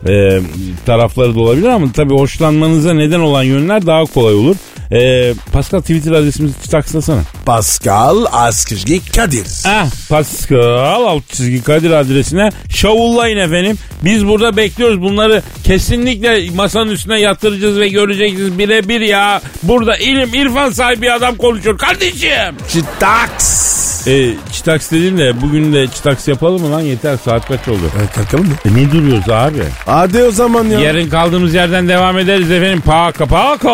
e, 0.09 0.41
tarafları 0.87 1.35
da 1.35 1.41
olabilir 1.41 1.67
ama 1.67 1.93
tabii 1.93 2.15
hoşlanmanıza 2.15 2.95
neden 2.95 3.21
olan 3.21 3.43
yönler 3.43 3.87
daha 3.87 4.05
kolay 4.05 4.35
olur. 4.35 4.57
E, 4.93 5.33
Pascal 5.53 5.81
Twitter 5.81 6.13
adresimizi 6.13 6.71
takslasana. 6.71 7.21
Pascal 7.47 8.25
Askışgi 8.33 9.11
Kadir. 9.13 9.47
Ah 9.67 9.87
Pascal 10.09 11.05
alt 11.05 11.29
çizgi 11.29 11.63
Kadir 11.63 11.91
adresine 11.91 12.51
şavullayın 12.75 13.37
efendim. 13.39 13.79
Biz 14.05 14.27
burada 14.27 14.57
bekliyoruz 14.57 15.01
bunları 15.03 15.43
kesinlikle 15.65 16.51
masanın 16.55 16.91
üstüne 16.91 17.21
yatıracağız 17.21 17.79
ve 17.79 17.89
göreceksiniz 17.89 18.59
birebir 18.59 19.01
ya. 19.01 19.41
Burada 19.63 19.97
ilim 19.97 20.35
irfan 20.35 20.71
sahibi 20.71 21.13
adam 21.13 21.37
konuşuyor 21.37 21.79
kardeşim. 21.79 22.57
Çitaks. 22.69 23.81
E, 24.07 24.35
çitaks 24.53 24.91
dedim 24.91 25.19
de 25.19 25.41
bugün 25.41 25.73
de 25.73 25.87
çitaks 25.87 26.29
yapalım 26.29 26.63
mı 26.63 26.73
lan 26.73 26.81
yeter 26.81 27.17
saat 27.25 27.49
kaç 27.49 27.69
oldu? 27.69 27.91
Evet, 27.99 28.13
kalkalım 28.13 28.47
mı? 28.47 28.55
E, 28.65 28.75
ne 28.83 28.93
duruyoruz 28.93 29.29
abi? 29.29 29.63
Hadi 29.87 30.23
o 30.23 30.31
zaman 30.31 30.65
ya. 30.65 30.81
Yarın 30.81 31.09
kaldığımız 31.09 31.55
yerden 31.55 31.89
devam 31.89 32.19
ederiz 32.19 32.51
efendim. 32.51 32.81
Paka 32.87 33.27
paka. 33.27 33.69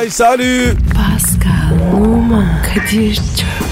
Bye 0.00 0.10
Oman, 1.94 2.62
Kadir 2.62 3.14
çok 3.14 3.71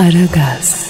Aragaz. 0.00 0.89